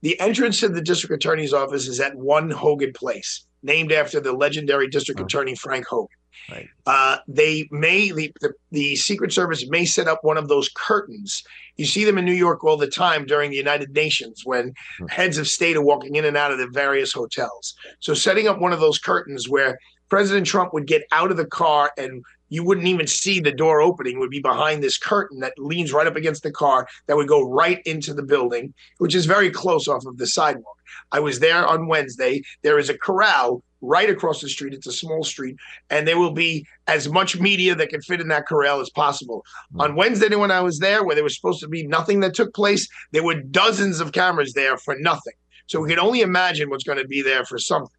The 0.00 0.18
entrance 0.20 0.60
to 0.60 0.68
the 0.68 0.80
district 0.80 1.14
attorney's 1.14 1.52
office 1.52 1.88
is 1.88 2.00
at 2.00 2.14
One 2.14 2.50
Hogan 2.50 2.92
Place, 2.92 3.46
named 3.62 3.92
after 3.92 4.20
the 4.20 4.32
legendary 4.32 4.88
district 4.88 5.20
attorney 5.20 5.54
Frank 5.54 5.86
Hogan. 5.86 6.08
Right. 6.50 6.68
Uh, 6.86 7.18
they 7.26 7.68
may 7.70 8.10
the, 8.10 8.32
the, 8.40 8.52
the 8.70 8.96
Secret 8.96 9.32
Service 9.32 9.68
may 9.68 9.84
set 9.84 10.08
up 10.08 10.22
one 10.22 10.36
of 10.36 10.48
those 10.48 10.68
curtains. 10.68 11.42
You 11.76 11.86
see 11.86 12.04
them 12.04 12.18
in 12.18 12.24
New 12.24 12.32
York 12.32 12.64
all 12.64 12.76
the 12.76 12.86
time 12.86 13.26
during 13.26 13.50
the 13.50 13.56
United 13.56 13.92
Nations 13.94 14.42
when 14.44 14.72
hmm. 14.98 15.06
heads 15.06 15.38
of 15.38 15.48
state 15.48 15.76
are 15.76 15.82
walking 15.82 16.16
in 16.16 16.24
and 16.24 16.36
out 16.36 16.52
of 16.52 16.58
the 16.58 16.68
various 16.68 17.12
hotels. 17.12 17.74
So 18.00 18.14
setting 18.14 18.48
up 18.48 18.60
one 18.60 18.72
of 18.72 18.80
those 18.80 18.98
curtains 18.98 19.48
where 19.48 19.78
President 20.08 20.46
Trump 20.46 20.72
would 20.72 20.86
get 20.86 21.02
out 21.12 21.30
of 21.30 21.36
the 21.36 21.46
car 21.46 21.90
and 21.98 22.22
you 22.48 22.62
wouldn't 22.62 22.86
even 22.86 23.06
see 23.06 23.40
the 23.40 23.52
door 23.52 23.80
opening 23.80 24.18
would 24.18 24.30
be 24.30 24.40
behind 24.40 24.82
this 24.82 24.98
curtain 24.98 25.40
that 25.40 25.52
leans 25.58 25.92
right 25.92 26.06
up 26.06 26.16
against 26.16 26.42
the 26.42 26.52
car 26.52 26.86
that 27.06 27.16
would 27.16 27.28
go 27.28 27.48
right 27.48 27.82
into 27.84 28.14
the 28.14 28.22
building 28.22 28.72
which 28.98 29.14
is 29.14 29.26
very 29.26 29.50
close 29.50 29.88
off 29.88 30.06
of 30.06 30.16
the 30.18 30.26
sidewalk 30.26 30.76
i 31.12 31.18
was 31.18 31.40
there 31.40 31.66
on 31.66 31.88
wednesday 31.88 32.40
there 32.62 32.78
is 32.78 32.88
a 32.88 32.98
corral 32.98 33.62
right 33.80 34.08
across 34.10 34.40
the 34.40 34.48
street 34.48 34.72
it's 34.72 34.86
a 34.86 34.92
small 34.92 35.22
street 35.22 35.56
and 35.90 36.06
there 36.06 36.18
will 36.18 36.32
be 36.32 36.66
as 36.86 37.08
much 37.08 37.38
media 37.38 37.74
that 37.74 37.88
can 37.88 38.00
fit 38.02 38.20
in 38.20 38.28
that 38.28 38.46
corral 38.46 38.80
as 38.80 38.90
possible 38.90 39.44
mm-hmm. 39.72 39.82
on 39.82 39.96
wednesday 39.96 40.34
when 40.34 40.50
i 40.50 40.60
was 40.60 40.78
there 40.78 41.04
where 41.04 41.14
there 41.14 41.24
was 41.24 41.36
supposed 41.36 41.60
to 41.60 41.68
be 41.68 41.86
nothing 41.86 42.20
that 42.20 42.34
took 42.34 42.54
place 42.54 42.88
there 43.12 43.24
were 43.24 43.40
dozens 43.40 44.00
of 44.00 44.12
cameras 44.12 44.52
there 44.54 44.76
for 44.78 44.96
nothing 44.98 45.34
so 45.66 45.80
we 45.80 45.88
can 45.88 45.98
only 45.98 46.20
imagine 46.20 46.70
what's 46.70 46.84
going 46.84 46.98
to 46.98 47.08
be 47.08 47.22
there 47.22 47.44
for 47.44 47.58
something 47.58 47.90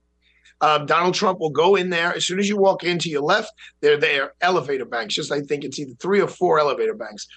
um, 0.61 0.85
Donald 0.85 1.13
Trump 1.13 1.39
will 1.39 1.51
go 1.51 1.75
in 1.75 1.89
there 1.89 2.15
as 2.15 2.25
soon 2.25 2.39
as 2.39 2.49
you 2.49 2.57
walk 2.57 2.83
into 2.83 3.09
your 3.09 3.21
left. 3.21 3.51
They're 3.81 3.99
there 3.99 4.33
elevator 4.41 4.85
banks. 4.85 5.13
Just 5.13 5.31
I 5.31 5.41
think 5.41 5.63
it's 5.63 5.77
either 5.77 5.93
three 5.99 6.19
or 6.19 6.27
four 6.27 6.59
elevator 6.59 6.95
banks. 6.95 7.27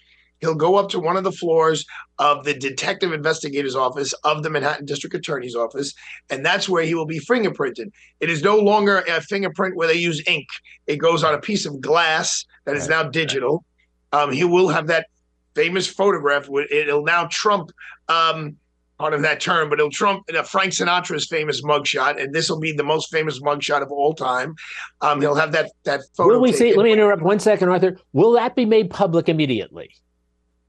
He'll 0.40 0.54
go 0.54 0.76
up 0.76 0.88
to 0.90 1.00
one 1.00 1.16
of 1.16 1.24
the 1.24 1.32
floors 1.32 1.84
of 2.18 2.44
the 2.44 2.54
detective 2.54 3.12
investigator's 3.12 3.76
office 3.76 4.12
of 4.24 4.42
the 4.42 4.50
Manhattan 4.50 4.86
District 4.86 5.14
Attorney's 5.14 5.54
office, 5.54 5.94
and 6.30 6.44
that's 6.44 6.68
where 6.68 6.84
he 6.84 6.94
will 6.94 7.06
be 7.06 7.20
fingerprinted. 7.20 7.90
It 8.20 8.30
is 8.30 8.42
no 8.42 8.56
longer 8.56 8.98
a 9.08 9.20
fingerprint 9.20 9.76
where 9.76 9.88
they 9.88 9.94
use 9.94 10.22
ink. 10.26 10.48
It 10.86 10.96
goes 10.96 11.22
on 11.22 11.34
a 11.34 11.40
piece 11.40 11.66
of 11.66 11.80
glass 11.80 12.44
that 12.64 12.76
is 12.76 12.88
now 12.88 13.02
digital. 13.02 13.64
Um, 14.12 14.32
he 14.32 14.44
will 14.44 14.68
have 14.68 14.86
that 14.88 15.06
famous 15.54 15.86
photograph. 15.86 16.48
It'll 16.70 17.04
now 17.04 17.28
trump 17.30 17.70
um, 18.08 18.56
part 18.98 19.14
of 19.14 19.22
that 19.22 19.40
term, 19.40 19.70
but 19.70 19.78
it'll 19.78 19.90
trump 19.90 20.22
uh, 20.34 20.42
Frank 20.42 20.72
Sinatra's 20.72 21.26
famous 21.26 21.62
mugshot, 21.62 22.22
and 22.22 22.34
this 22.34 22.50
will 22.50 22.60
be 22.60 22.72
the 22.72 22.84
most 22.84 23.10
famous 23.10 23.40
mugshot 23.40 23.82
of 23.82 23.90
all 23.90 24.14
time. 24.14 24.54
Um, 25.00 25.20
he'll 25.20 25.34
have 25.34 25.52
that 25.52 25.72
that 25.84 26.00
photo. 26.14 26.34
Will 26.34 26.40
we 26.40 26.52
see? 26.52 26.74
Let 26.74 26.84
me 26.84 26.92
interrupt 26.92 27.22
one 27.22 27.40
second, 27.40 27.68
Arthur. 27.70 27.96
Will 28.12 28.32
that 28.32 28.54
be 28.54 28.64
made 28.64 28.90
public 28.90 29.28
immediately? 29.28 29.90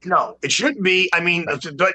No, 0.04 0.36
it 0.42 0.50
shouldn't 0.50 0.82
be. 0.82 1.08
I 1.12 1.20
mean, 1.20 1.46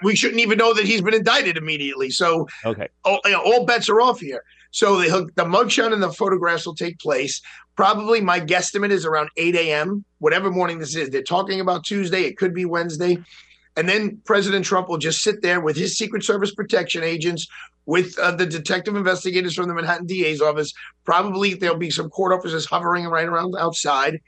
we 0.03 0.15
shouldn't 0.15 0.39
even 0.39 0.57
know 0.57 0.73
that 0.73 0.85
he's 0.85 1.01
been 1.01 1.13
indicted 1.13 1.57
immediately. 1.57 2.09
So, 2.09 2.47
okay, 2.65 2.87
all, 3.03 3.19
you 3.25 3.31
know, 3.31 3.41
all 3.41 3.65
bets 3.65 3.89
are 3.89 4.01
off 4.01 4.19
here. 4.19 4.43
So 4.71 4.97
the 5.01 5.29
the 5.35 5.45
mugshot 5.45 5.93
and 5.93 6.01
the 6.01 6.11
photographs 6.11 6.65
will 6.65 6.75
take 6.75 6.99
place. 6.99 7.41
Probably, 7.75 8.21
my 8.21 8.39
guesstimate 8.39 8.91
is 8.91 9.05
around 9.05 9.29
8 9.37 9.55
a.m. 9.55 10.03
Whatever 10.19 10.49
morning 10.49 10.79
this 10.79 10.95
is. 10.95 11.09
They're 11.09 11.21
talking 11.21 11.59
about 11.59 11.83
Tuesday. 11.83 12.23
It 12.23 12.37
could 12.37 12.53
be 12.53 12.65
Wednesday. 12.65 13.17
And 13.75 13.87
then 13.87 14.19
President 14.25 14.65
Trump 14.65 14.89
will 14.89 14.97
just 14.97 15.21
sit 15.21 15.43
there 15.43 15.61
with 15.61 15.77
his 15.77 15.95
Secret 15.95 16.23
Service 16.23 16.53
protection 16.53 17.03
agents, 17.03 17.47
with 17.85 18.17
uh, 18.17 18.31
the 18.31 18.45
detective 18.45 18.95
investigators 18.95 19.53
from 19.53 19.67
the 19.67 19.75
Manhattan 19.75 20.07
DA's 20.07 20.41
office. 20.41 20.73
Probably 21.05 21.53
there'll 21.53 21.77
be 21.77 21.91
some 21.91 22.09
court 22.09 22.33
officers 22.33 22.65
hovering 22.65 23.05
right 23.05 23.27
around 23.27 23.55
outside. 23.57 24.19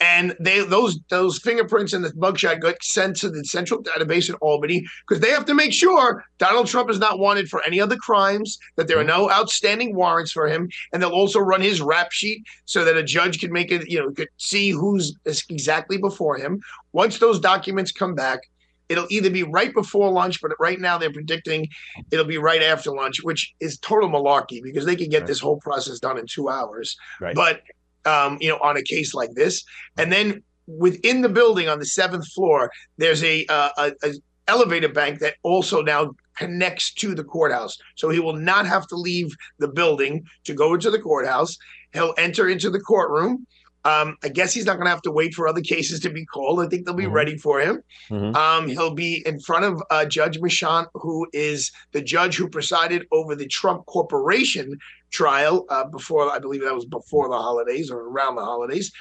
And 0.00 0.36
they 0.38 0.64
those 0.64 1.00
those 1.08 1.38
fingerprints 1.38 1.92
and 1.92 2.04
the 2.04 2.10
mugshot 2.12 2.60
got 2.60 2.82
sent 2.82 3.16
to 3.16 3.30
the 3.30 3.44
central 3.44 3.82
database 3.82 4.28
in 4.28 4.36
Albany 4.36 4.86
because 5.06 5.20
they 5.20 5.30
have 5.30 5.44
to 5.46 5.54
make 5.54 5.72
sure 5.72 6.24
Donald 6.38 6.68
Trump 6.68 6.88
is 6.88 7.00
not 7.00 7.18
wanted 7.18 7.48
for 7.48 7.64
any 7.64 7.80
other 7.80 7.96
crimes, 7.96 8.58
that 8.76 8.86
there 8.86 8.98
are 8.98 9.04
no 9.04 9.28
outstanding 9.30 9.96
warrants 9.96 10.30
for 10.30 10.46
him, 10.46 10.68
and 10.92 11.02
they'll 11.02 11.10
also 11.10 11.40
run 11.40 11.60
his 11.60 11.80
rap 11.80 12.12
sheet 12.12 12.44
so 12.64 12.84
that 12.84 12.96
a 12.96 13.02
judge 13.02 13.40
can 13.40 13.52
make 13.52 13.72
it, 13.72 13.90
you 13.90 14.00
know, 14.00 14.10
could 14.12 14.28
see 14.36 14.70
who's 14.70 15.16
exactly 15.24 15.96
before 15.96 16.36
him. 16.36 16.60
Once 16.92 17.18
those 17.18 17.40
documents 17.40 17.90
come 17.90 18.14
back, 18.14 18.40
It'll 18.88 19.06
either 19.10 19.30
be 19.30 19.42
right 19.42 19.72
before 19.74 20.10
lunch, 20.10 20.40
but 20.40 20.52
right 20.58 20.80
now 20.80 20.96
they're 20.96 21.12
predicting 21.12 21.68
it'll 22.10 22.24
be 22.24 22.38
right 22.38 22.62
after 22.62 22.90
lunch, 22.90 23.22
which 23.22 23.54
is 23.60 23.78
total 23.78 24.08
malarkey 24.08 24.62
because 24.62 24.86
they 24.86 24.96
can 24.96 25.10
get 25.10 25.20
right. 25.20 25.26
this 25.26 25.40
whole 25.40 25.58
process 25.58 25.98
done 25.98 26.18
in 26.18 26.26
two 26.26 26.48
hours. 26.48 26.96
Right. 27.20 27.34
But 27.34 27.62
um, 28.08 28.30
you 28.40 28.48
know, 28.50 28.58
on 28.68 28.76
a 28.76 28.82
case 28.82 29.10
like 29.20 29.32
this, 29.34 29.54
and 30.00 30.08
then 30.12 30.42
within 30.66 31.22
the 31.22 31.28
building 31.28 31.68
on 31.68 31.78
the 31.78 31.86
seventh 31.86 32.26
floor, 32.34 32.70
there's 32.98 33.22
a, 33.24 33.46
uh, 33.48 33.70
a, 33.78 33.92
a 34.08 34.10
elevator 34.48 34.88
bank 34.88 35.18
that 35.20 35.34
also 35.42 35.82
now 35.82 36.14
connects 36.36 36.92
to 36.94 37.14
the 37.14 37.24
courthouse. 37.24 37.76
So 37.96 38.08
he 38.10 38.20
will 38.20 38.40
not 38.52 38.66
have 38.66 38.86
to 38.88 38.96
leave 38.96 39.30
the 39.58 39.68
building 39.68 40.24
to 40.44 40.54
go 40.54 40.74
into 40.74 40.90
the 40.90 40.98
courthouse. 40.98 41.56
He'll 41.92 42.14
enter 42.18 42.48
into 42.48 42.70
the 42.70 42.80
courtroom. 42.80 43.46
Um, 43.84 44.16
I 44.22 44.28
guess 44.28 44.52
he's 44.52 44.66
not 44.66 44.74
going 44.74 44.86
to 44.86 44.90
have 44.90 45.02
to 45.02 45.10
wait 45.10 45.34
for 45.34 45.48
other 45.48 45.60
cases 45.60 46.00
to 46.00 46.10
be 46.10 46.26
called. 46.26 46.60
I 46.60 46.66
think 46.68 46.84
they'll 46.84 46.94
be 46.94 47.04
mm-hmm. 47.04 47.12
ready 47.12 47.38
for 47.38 47.60
him. 47.60 47.82
Mm-hmm. 48.10 48.36
Um, 48.36 48.68
he'll 48.68 48.94
be 48.94 49.22
in 49.24 49.40
front 49.40 49.64
of 49.64 49.82
uh, 49.90 50.04
Judge 50.04 50.38
Merchan, 50.38 50.86
who 50.94 51.26
is 51.32 51.70
the 51.92 52.02
judge 52.02 52.36
who 52.36 52.48
presided 52.48 53.06
over 53.12 53.34
the 53.34 53.46
Trump 53.46 53.86
Corporation 53.86 54.76
trial 55.10 55.66
uh, 55.68 55.84
before, 55.84 56.30
I 56.30 56.38
believe 56.38 56.62
that 56.62 56.74
was 56.74 56.84
before 56.84 57.28
the 57.28 57.38
holidays 57.38 57.90
or 57.90 58.08
around 58.08 58.36
the 58.36 58.44
holidays. 58.44 58.92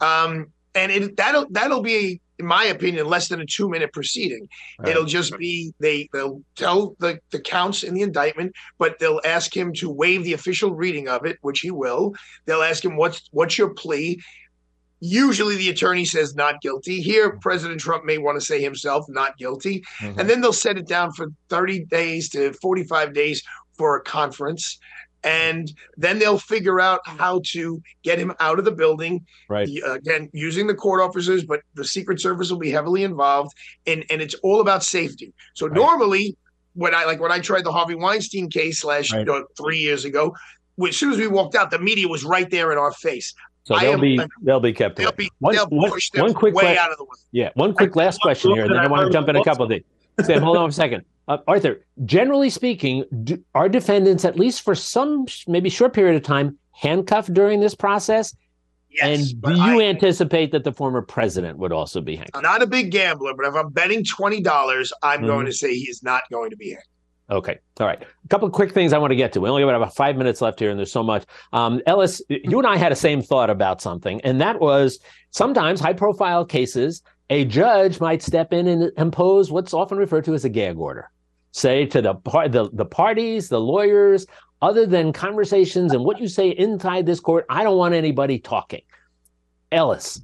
Um, 0.00 0.52
and 0.74 0.92
it, 0.92 1.16
that'll 1.16 1.46
that'll 1.50 1.82
be 1.82 2.20
in 2.38 2.46
my 2.46 2.64
opinion, 2.64 3.06
less 3.06 3.28
than 3.28 3.40
a 3.40 3.46
two 3.46 3.68
minute 3.68 3.92
proceeding. 3.92 4.48
Right. 4.78 4.90
It'll 4.90 5.04
just 5.04 5.36
be 5.38 5.72
they 5.80 6.08
they'll 6.12 6.42
tell 6.56 6.96
the, 6.98 7.18
the 7.30 7.40
counts 7.40 7.82
in 7.82 7.94
the 7.94 8.02
indictment, 8.02 8.52
but 8.78 8.98
they'll 8.98 9.20
ask 9.24 9.54
him 9.56 9.72
to 9.74 9.90
waive 9.90 10.24
the 10.24 10.34
official 10.34 10.74
reading 10.74 11.08
of 11.08 11.26
it, 11.26 11.38
which 11.42 11.60
he 11.60 11.70
will. 11.70 12.14
They'll 12.46 12.62
ask 12.62 12.84
him 12.84 12.96
what's 12.96 13.28
what's 13.32 13.58
your 13.58 13.70
plea. 13.70 14.22
Usually 15.00 15.56
the 15.56 15.70
attorney 15.70 16.04
says 16.04 16.34
not 16.34 16.60
guilty. 16.60 17.00
Here, 17.00 17.38
President 17.40 17.80
Trump 17.80 18.04
may 18.04 18.18
want 18.18 18.38
to 18.38 18.44
say 18.44 18.60
himself 18.60 19.06
not 19.08 19.36
guilty. 19.36 19.84
Mm-hmm. 20.00 20.18
And 20.18 20.28
then 20.28 20.40
they'll 20.40 20.52
set 20.52 20.76
it 20.76 20.88
down 20.88 21.12
for 21.12 21.28
30 21.50 21.84
days 21.84 22.28
to 22.30 22.52
45 22.54 23.14
days 23.14 23.42
for 23.76 23.96
a 23.96 24.02
conference 24.02 24.78
and 25.24 25.72
then 25.96 26.18
they'll 26.18 26.38
figure 26.38 26.80
out 26.80 27.00
how 27.04 27.40
to 27.44 27.82
get 28.02 28.18
him 28.18 28.32
out 28.40 28.58
of 28.58 28.64
the 28.64 28.72
building. 28.72 29.26
Right. 29.48 29.68
Again, 29.86 30.30
using 30.32 30.66
the 30.66 30.74
court 30.74 31.00
officers, 31.00 31.44
but 31.44 31.62
the 31.74 31.84
Secret 31.84 32.20
Service 32.20 32.50
will 32.50 32.58
be 32.58 32.70
heavily 32.70 33.04
involved, 33.04 33.54
and 33.86 34.04
and 34.10 34.22
it's 34.22 34.34
all 34.36 34.60
about 34.60 34.82
safety. 34.84 35.32
So 35.54 35.66
right. 35.66 35.74
normally, 35.74 36.36
when 36.74 36.94
I 36.94 37.04
like 37.04 37.20
when 37.20 37.32
I 37.32 37.40
tried 37.40 37.64
the 37.64 37.72
Harvey 37.72 37.94
Weinstein 37.94 38.48
case 38.48 38.84
last 38.84 39.12
right. 39.12 39.28
uh, 39.28 39.42
three 39.56 39.78
years 39.78 40.04
ago, 40.04 40.34
as 40.86 40.96
soon 40.96 41.12
as 41.12 41.18
we 41.18 41.26
walked 41.26 41.56
out, 41.56 41.70
the 41.70 41.78
media 41.78 42.06
was 42.06 42.24
right 42.24 42.48
there 42.50 42.72
in 42.72 42.78
our 42.78 42.92
face. 42.92 43.34
So 43.64 43.76
they'll 43.78 43.94
am, 43.94 44.00
be 44.00 44.18
they'll 44.42 44.60
be 44.60 44.72
kept. 44.72 44.96
They'll 44.96 45.12
be 45.12 45.30
one, 45.40 45.54
they'll 45.54 45.66
one, 45.66 45.90
one 46.14 46.34
quick 46.34 46.54
way 46.54 46.76
la- 46.76 46.82
out 46.82 46.92
of 46.92 46.98
the 46.98 47.04
way. 47.04 47.18
Yeah, 47.32 47.50
one 47.54 47.74
quick 47.74 47.96
I, 47.96 48.00
last 48.00 48.20
question 48.20 48.52
here, 48.52 48.64
and 48.64 48.72
then 48.72 48.80
I 48.80 48.86
want 48.86 49.06
to 49.06 49.12
jump 49.12 49.28
in 49.28 49.36
a 49.36 49.44
couple 49.44 49.64
of 49.64 49.70
things. 49.70 49.84
Sam, 50.24 50.42
hold 50.42 50.56
on 50.56 50.70
a 50.70 50.72
second. 50.72 51.04
Uh, 51.28 51.36
Arthur, 51.46 51.84
generally 52.06 52.48
speaking, 52.48 53.04
do, 53.22 53.42
are 53.54 53.68
defendants, 53.68 54.24
at 54.24 54.38
least 54.38 54.62
for 54.62 54.74
some 54.74 55.26
maybe 55.46 55.68
short 55.68 55.92
period 55.92 56.16
of 56.16 56.22
time, 56.22 56.58
handcuffed 56.72 57.32
during 57.34 57.60
this 57.60 57.74
process? 57.74 58.34
Yes, 58.90 59.04
and 59.04 59.42
do 59.42 59.52
you 59.52 59.82
I, 59.82 59.84
anticipate 59.84 60.50
that 60.52 60.64
the 60.64 60.72
former 60.72 61.02
president 61.02 61.58
would 61.58 61.70
also 61.70 62.00
be 62.00 62.16
handcuffed? 62.16 62.36
I'm 62.36 62.50
not 62.50 62.62
a 62.62 62.66
big 62.66 62.90
gambler, 62.90 63.34
but 63.34 63.44
if 63.44 63.54
I'm 63.54 63.68
betting 63.68 64.02
twenty 64.02 64.40
dollars, 64.40 64.90
I'm 65.02 65.18
mm-hmm. 65.18 65.26
going 65.26 65.46
to 65.46 65.52
say 65.52 65.74
he 65.74 65.90
is 65.90 66.02
not 66.02 66.22
going 66.32 66.48
to 66.48 66.56
be 66.56 66.70
handcuffed. 66.70 66.88
Okay. 67.30 67.58
All 67.78 67.86
right. 67.86 68.02
A 68.02 68.28
couple 68.28 68.48
of 68.48 68.54
quick 68.54 68.72
things 68.72 68.94
I 68.94 68.98
want 68.98 69.10
to 69.10 69.16
get 69.16 69.34
to. 69.34 69.40
We 69.42 69.50
only 69.50 69.62
have 69.62 69.68
about 69.68 69.94
five 69.94 70.16
minutes 70.16 70.40
left 70.40 70.58
here, 70.58 70.70
and 70.70 70.78
there's 70.78 70.90
so 70.90 71.02
much. 71.02 71.26
Um, 71.52 71.82
Ellis, 71.86 72.22
you 72.30 72.56
and 72.56 72.66
I 72.66 72.78
had 72.78 72.90
the 72.90 72.96
same 72.96 73.20
thought 73.20 73.50
about 73.50 73.82
something, 73.82 74.18
and 74.22 74.40
that 74.40 74.62
was 74.62 74.98
sometimes 75.30 75.78
high 75.78 75.92
profile 75.92 76.46
cases, 76.46 77.02
a 77.28 77.44
judge 77.44 78.00
might 78.00 78.22
step 78.22 78.54
in 78.54 78.66
and 78.66 78.90
impose 78.96 79.50
what's 79.52 79.74
often 79.74 79.98
referred 79.98 80.24
to 80.24 80.32
as 80.32 80.46
a 80.46 80.48
gag 80.48 80.78
order 80.78 81.10
say 81.52 81.86
to 81.86 82.02
the, 82.02 82.14
par- 82.14 82.48
the, 82.48 82.70
the 82.72 82.84
parties, 82.84 83.48
the 83.48 83.60
lawyers, 83.60 84.26
other 84.60 84.86
than 84.86 85.12
conversations 85.12 85.92
and 85.92 86.04
what 86.04 86.20
you 86.20 86.28
say 86.28 86.50
inside 86.50 87.06
this 87.06 87.20
court, 87.20 87.46
I 87.48 87.62
don't 87.62 87.78
want 87.78 87.94
anybody 87.94 88.38
talking. 88.38 88.82
Ellis, 89.70 90.20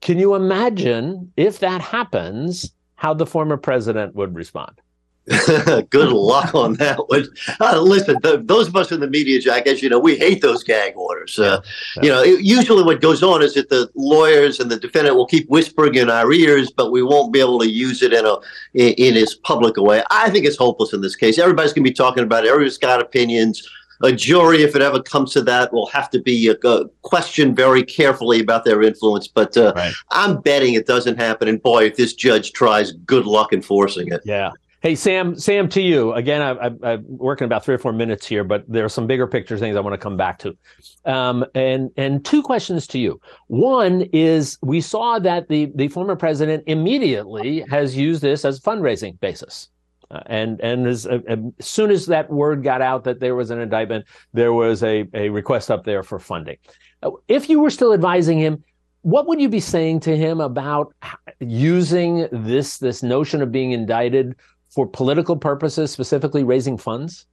can 0.00 0.18
you 0.18 0.34
imagine 0.34 1.32
if 1.36 1.60
that 1.60 1.80
happens, 1.80 2.72
how 2.96 3.14
the 3.14 3.26
former 3.26 3.56
president 3.56 4.14
would 4.14 4.34
respond? 4.34 4.80
Good 5.90 6.10
luck 6.10 6.54
on 6.54 6.74
that 6.74 6.98
one. 7.08 7.26
Uh, 7.60 7.80
listen, 7.80 8.16
the, 8.22 8.42
those 8.44 8.68
of 8.68 8.76
us 8.76 8.92
in 8.92 9.00
the 9.00 9.08
media, 9.08 9.40
Jack, 9.40 9.66
as 9.66 9.82
you 9.82 9.90
know, 9.90 9.98
we 9.98 10.16
hate 10.16 10.40
those 10.40 10.64
gag 10.64 10.96
orders. 10.96 11.38
Uh, 11.38 11.60
yeah. 11.96 12.02
You 12.02 12.08
know, 12.08 12.22
it, 12.22 12.40
usually 12.40 12.82
what 12.82 13.00
goes 13.00 13.22
on 13.22 13.42
is 13.42 13.54
that 13.54 13.68
the 13.68 13.90
lawyers 13.94 14.58
and 14.60 14.70
the 14.70 14.78
defendant 14.78 15.16
will 15.16 15.26
keep 15.26 15.48
whispering 15.48 15.96
in 15.96 16.08
our 16.08 16.32
ears, 16.32 16.70
but 16.70 16.92
we 16.92 17.02
won't 17.02 17.32
be 17.32 17.40
able 17.40 17.58
to 17.58 17.68
use 17.68 18.02
it 18.02 18.12
in 18.12 18.24
a 18.24 18.36
in, 18.74 18.94
in 18.94 19.16
as 19.16 19.34
public 19.34 19.76
a 19.76 19.82
way. 19.82 20.02
I 20.10 20.30
think 20.30 20.46
it's 20.46 20.56
hopeless 20.56 20.92
in 20.92 21.00
this 21.02 21.16
case. 21.16 21.38
Everybody's 21.38 21.72
going 21.72 21.84
to 21.84 21.90
be 21.90 21.94
talking 21.94 22.24
about 22.24 22.44
it. 22.44 22.48
Everybody's 22.48 22.78
got 22.78 23.02
opinions. 23.02 23.68
A 24.02 24.12
jury, 24.12 24.62
if 24.62 24.76
it 24.76 24.82
ever 24.82 25.02
comes 25.02 25.32
to 25.32 25.42
that, 25.42 25.72
will 25.72 25.88
have 25.88 26.08
to 26.10 26.20
be 26.20 26.54
uh, 26.62 26.84
questioned 27.02 27.56
very 27.56 27.82
carefully 27.82 28.38
about 28.38 28.64
their 28.64 28.80
influence. 28.82 29.26
But 29.26 29.56
uh, 29.56 29.72
right. 29.74 29.92
I'm 30.12 30.40
betting 30.40 30.74
it 30.74 30.86
doesn't 30.86 31.16
happen. 31.16 31.48
And 31.48 31.60
boy, 31.60 31.86
if 31.86 31.96
this 31.96 32.14
judge 32.14 32.52
tries, 32.52 32.92
good 32.92 33.26
luck 33.26 33.52
enforcing 33.52 34.12
it. 34.12 34.20
Yeah. 34.24 34.52
Hey 34.80 34.94
Sam, 34.94 35.36
Sam, 35.36 35.68
to 35.70 35.82
you 35.82 36.12
again. 36.12 36.40
I, 36.40 36.70
I'm 36.84 37.04
working 37.08 37.46
about 37.46 37.64
three 37.64 37.74
or 37.74 37.78
four 37.78 37.92
minutes 37.92 38.24
here, 38.24 38.44
but 38.44 38.62
there 38.68 38.84
are 38.84 38.88
some 38.88 39.08
bigger 39.08 39.26
picture 39.26 39.58
things 39.58 39.76
I 39.76 39.80
want 39.80 39.94
to 39.94 39.98
come 39.98 40.16
back 40.16 40.38
to, 40.38 40.56
um, 41.04 41.44
and 41.56 41.90
and 41.96 42.24
two 42.24 42.44
questions 42.44 42.86
to 42.88 42.98
you. 43.00 43.20
One 43.48 44.02
is 44.12 44.56
we 44.62 44.80
saw 44.80 45.18
that 45.18 45.48
the 45.48 45.72
the 45.74 45.88
former 45.88 46.14
president 46.14 46.62
immediately 46.68 47.64
has 47.68 47.96
used 47.96 48.22
this 48.22 48.44
as 48.44 48.58
a 48.58 48.60
fundraising 48.60 49.18
basis, 49.18 49.68
uh, 50.12 50.20
and 50.26 50.60
and 50.60 50.86
as, 50.86 51.08
uh, 51.08 51.18
as 51.26 51.66
soon 51.66 51.90
as 51.90 52.06
that 52.06 52.30
word 52.30 52.62
got 52.62 52.80
out 52.80 53.02
that 53.02 53.18
there 53.18 53.34
was 53.34 53.50
an 53.50 53.58
indictment, 53.58 54.04
there 54.32 54.52
was 54.52 54.84
a 54.84 55.08
a 55.12 55.28
request 55.28 55.72
up 55.72 55.82
there 55.84 56.04
for 56.04 56.20
funding. 56.20 56.56
Uh, 57.02 57.10
if 57.26 57.50
you 57.50 57.58
were 57.58 57.70
still 57.70 57.92
advising 57.92 58.38
him, 58.38 58.62
what 59.02 59.26
would 59.26 59.40
you 59.40 59.48
be 59.48 59.58
saying 59.58 59.98
to 59.98 60.16
him 60.16 60.40
about 60.40 60.94
using 61.40 62.28
this 62.30 62.78
this 62.78 63.02
notion 63.02 63.42
of 63.42 63.50
being 63.50 63.72
indicted 63.72 64.36
for 64.68 64.86
political 64.86 65.36
purposes, 65.36 65.90
specifically 65.90 66.44
raising 66.44 66.76
funds? 66.76 67.26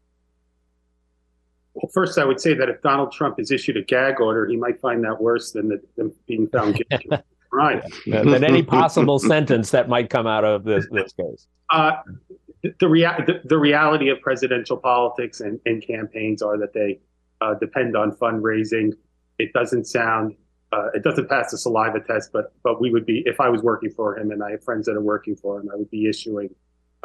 Well, 1.76 1.89
first, 1.93 2.17
I 2.17 2.26
would 2.26 2.39
say 2.39 2.54
that 2.54 2.69
if 2.69 2.82
Donald 2.82 3.12
Trump 3.12 3.38
has 3.38 3.52
issued 3.52 3.76
a 3.76 3.84
gag 3.84 4.21
order, 4.21 4.48
he 4.48 4.56
might 4.56 4.80
find 4.80 5.04
that 5.04 5.21
worse 5.21 5.52
than, 5.52 5.67
the, 5.67 5.82
than 5.98 6.13
being 6.26 6.48
found 6.48 6.82
guilty. 6.89 7.10
right. 7.52 7.84
than 8.08 8.43
any 8.43 8.63
possible 8.63 9.19
sentence 9.19 9.71
that 9.71 9.89
might 9.89 10.10
come 10.10 10.26
out 10.26 10.45
of 10.45 10.63
this, 10.63 10.88
this 10.89 11.12
case. 11.13 11.48
Uh, 11.69 11.98
the, 12.80 12.88
rea- 12.88 13.24
the, 13.26 13.41
the, 13.43 13.58
reality 13.58 14.10
of 14.10 14.21
presidential 14.21 14.78
politics 14.78 15.41
and, 15.41 15.60
and 15.65 15.86
campaigns 15.86 16.41
are 16.41 16.58
that 16.58 16.74
they 16.74 17.00
uh, 17.41 17.56
depend 17.56 17.98
on 17.98 18.12
fundraising. 18.13 18.93
It 19.38 19.52
doesn't 19.52 19.86
sound, 19.86 20.36
uh, 20.71 20.89
it 20.93 21.04
doesn't 21.04 21.28
pass 21.28 21.52
the 21.52 21.58
saliva 21.58 22.00
test, 22.00 22.32
but 22.32 22.54
but 22.63 22.80
we 22.80 22.91
would 22.91 23.06
be, 23.06 23.24
if 23.26 23.41
I 23.41 23.50
was 23.50 23.62
working 23.62 23.89
for 23.89 24.17
him 24.17 24.32
and 24.32 24.41
I 24.41 24.52
have 24.52 24.63
friends 24.63 24.86
that 24.86 24.95
are 24.95 25.02
working 25.02 25.36
for 25.36 25.60
him, 25.60 25.69
I 25.74 25.76
would 25.76 25.91
be 25.91 26.08
issuing 26.08 26.50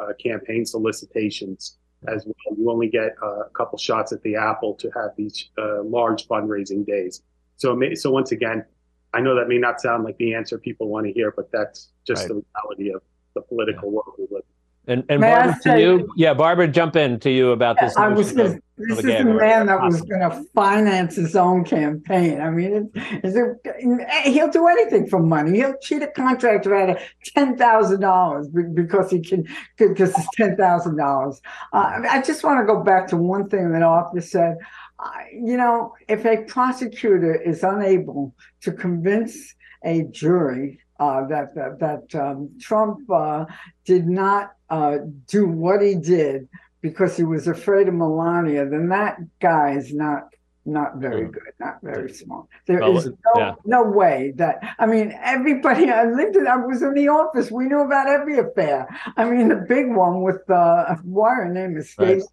uh, 0.00 0.12
campaign 0.22 0.64
solicitations 0.64 1.76
as 2.08 2.24
well. 2.24 2.56
You 2.56 2.70
only 2.70 2.88
get 2.88 3.14
uh, 3.22 3.40
a 3.40 3.50
couple 3.50 3.78
shots 3.78 4.12
at 4.12 4.22
the 4.22 4.36
apple 4.36 4.74
to 4.74 4.90
have 4.90 5.10
these 5.16 5.50
uh, 5.58 5.82
large 5.82 6.26
fundraising 6.26 6.86
days. 6.86 7.22
So, 7.56 7.76
may, 7.76 7.94
so 7.94 8.10
once 8.10 8.32
again, 8.32 8.64
I 9.12 9.20
know 9.20 9.34
that 9.34 9.48
may 9.48 9.58
not 9.58 9.80
sound 9.80 10.04
like 10.04 10.16
the 10.16 10.34
answer 10.34 10.56
people 10.58 10.88
want 10.88 11.06
to 11.06 11.12
hear, 11.12 11.32
but 11.32 11.50
that's 11.52 11.88
just 12.06 12.22
right. 12.22 12.28
the 12.28 12.44
reality 12.54 12.94
of 12.94 13.02
the 13.34 13.42
political 13.42 13.90
world 13.90 14.14
we 14.18 14.26
live 14.30 14.42
in. 14.86 14.92
And, 14.92 15.04
and 15.08 15.20
Barbara, 15.20 15.58
to 15.64 15.80
you, 15.80 16.12
yeah, 16.16 16.32
Barbara, 16.32 16.66
jump 16.66 16.96
in 16.96 17.20
to 17.20 17.30
you 17.30 17.50
about 17.52 17.76
this. 17.80 17.96
I 17.96 18.08
was 18.08 18.32
gonna, 18.32 18.58
this 18.88 18.98
is 18.98 19.04
a 19.04 19.24
man 19.24 19.66
that 19.66 19.80
was 19.80 20.00
going 20.02 20.20
to 20.20 20.44
finance 20.54 21.16
his 21.16 21.36
own 21.36 21.64
campaign. 21.64 22.40
I 22.40 22.50
mean, 22.50 22.90
it's, 22.94 23.36
it's 23.36 24.28
he'll 24.28 24.50
do 24.50 24.66
anything 24.66 25.08
for 25.08 25.20
money. 25.20 25.58
He'll 25.58 25.76
cheat 25.78 26.02
a 26.02 26.08
contractor 26.08 26.74
out 26.74 26.90
of 26.90 26.98
ten 27.24 27.56
thousand 27.56 28.00
dollars 28.00 28.48
because 28.48 29.10
he 29.10 29.20
can, 29.20 29.46
because 29.76 30.10
it's 30.10 30.28
ten 30.34 30.56
thousand 30.56 30.98
uh, 31.00 31.04
dollars. 31.04 31.40
I 31.72 32.22
just 32.24 32.42
want 32.44 32.60
to 32.60 32.66
go 32.66 32.82
back 32.82 33.08
to 33.08 33.16
one 33.16 33.48
thing 33.48 33.72
that 33.72 33.82
Arthur 33.82 34.20
said. 34.20 34.56
Uh, 34.98 35.10
you 35.32 35.56
know, 35.56 35.94
if 36.08 36.26
a 36.26 36.44
prosecutor 36.44 37.34
is 37.34 37.62
unable 37.62 38.34
to 38.60 38.72
convince 38.72 39.54
a 39.84 40.02
jury 40.10 40.78
uh, 40.98 41.26
that 41.26 41.54
that, 41.54 41.78
that 41.78 42.14
um, 42.20 42.50
Trump 42.60 43.10
uh, 43.10 43.46
did 43.84 44.06
not 44.06 44.52
uh, 44.68 44.98
do 45.26 45.46
what 45.46 45.80
he 45.82 45.94
did 45.94 46.48
because 46.80 47.16
he 47.16 47.24
was 47.24 47.46
afraid 47.46 47.88
of 47.88 47.94
Melania, 47.94 48.66
then 48.66 48.88
that 48.88 49.18
guy 49.40 49.72
is 49.72 49.92
not 49.92 50.28
not 50.66 50.96
very 50.96 51.24
hmm. 51.24 51.30
good, 51.30 51.52
not 51.58 51.78
very 51.82 52.12
smart. 52.12 52.46
There 52.66 52.80
well, 52.80 52.98
is 52.98 53.06
no, 53.06 53.32
yeah. 53.36 53.54
no 53.64 53.82
way 53.82 54.32
that 54.36 54.76
I 54.78 54.86
mean 54.86 55.18
everybody 55.22 55.90
I 55.90 56.04
lived 56.04 56.36
in 56.36 56.46
I 56.46 56.56
was 56.56 56.82
in 56.82 56.94
the 56.94 57.08
office. 57.08 57.50
We 57.50 57.64
knew 57.64 57.80
about 57.80 58.08
every 58.08 58.38
affair. 58.38 58.86
I 59.16 59.24
mean 59.24 59.48
the 59.48 59.64
big 59.68 59.88
one 59.88 60.22
with 60.22 60.48
uh 60.50 60.96
why 61.02 61.34
her 61.34 61.48
name 61.48 61.76
escapes 61.76 62.26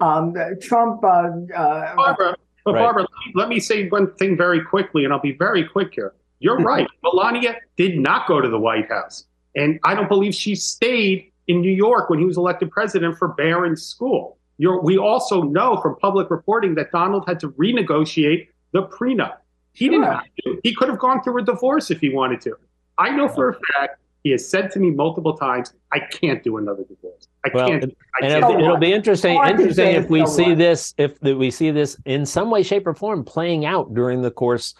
right. 0.00 0.18
um 0.18 0.34
Trump 0.60 1.04
uh, 1.04 1.30
uh 1.54 1.94
Barbara, 1.96 2.36
but 2.64 2.74
right. 2.74 2.80
Barbara, 2.80 3.06
let 3.34 3.48
me 3.48 3.60
say 3.60 3.88
one 3.88 4.12
thing 4.14 4.36
very 4.36 4.64
quickly, 4.64 5.04
and 5.04 5.12
I'll 5.12 5.20
be 5.20 5.36
very 5.38 5.64
quick 5.64 5.94
here. 5.94 6.14
You're 6.40 6.58
right. 6.72 6.86
Melania 7.02 7.56
did 7.76 7.98
not 7.98 8.26
go 8.26 8.40
to 8.40 8.48
the 8.48 8.58
White 8.58 8.90
House. 8.90 9.24
And 9.54 9.80
I 9.84 9.94
don't 9.94 10.08
believe 10.08 10.34
she 10.34 10.54
stayed 10.54 11.32
in 11.48 11.60
New 11.60 11.72
York 11.72 12.10
when 12.10 12.18
he 12.18 12.24
was 12.24 12.36
elected 12.36 12.70
president 12.70 13.16
for 13.18 13.28
Barron's 13.28 13.82
School. 13.84 14.38
You're, 14.58 14.80
we 14.80 14.96
also 14.96 15.42
know 15.42 15.80
from 15.80 15.96
public 15.96 16.30
reporting 16.30 16.74
that 16.76 16.90
Donald 16.90 17.24
had 17.26 17.38
to 17.40 17.50
renegotiate 17.50 18.48
the 18.72 18.84
prenup. 18.84 19.36
He 19.72 19.88
didn't. 19.88 20.04
have 20.04 20.24
to. 20.44 20.58
He 20.62 20.74
could 20.74 20.88
have 20.88 20.98
gone 20.98 21.22
through 21.22 21.38
a 21.42 21.44
divorce 21.44 21.90
if 21.90 22.00
he 22.00 22.08
wanted 22.08 22.40
to. 22.42 22.56
I 22.96 23.10
know 23.10 23.28
for 23.28 23.50
a 23.50 23.54
fact 23.74 23.98
he 24.24 24.30
has 24.30 24.48
said 24.48 24.70
to 24.72 24.78
me 24.80 24.90
multiple 24.90 25.36
times, 25.36 25.74
"I 25.92 26.00
can't 26.00 26.42
do 26.42 26.56
another 26.56 26.82
divorce. 26.84 27.28
I 27.44 27.50
Well, 27.52 27.68
can't." 27.68 27.82
and 27.84 27.96
I 28.14 28.24
and 28.24 28.32
can't 28.32 28.44
it'll, 28.44 28.56
do 28.56 28.64
it'll 28.64 28.76
it." 28.76 28.80
be 28.80 28.92
interesting 28.92 29.36
All 29.36 29.42
I 29.42 29.50
can 29.50 29.60
interesting 29.60 29.88
if 29.94 30.08
we 30.08 30.26
see 30.26 30.48
what? 30.48 30.58
this 30.58 30.94
if 30.96 31.20
that 31.20 31.36
we 31.36 31.50
see 31.50 31.70
this 31.70 31.98
in 32.06 32.24
some 32.24 32.50
way 32.50 32.62
shape 32.62 32.86
or 32.86 32.94
form 32.94 33.22
playing 33.22 33.66
out 33.66 33.92
during 33.92 34.22
the 34.22 34.30
course 34.30 34.74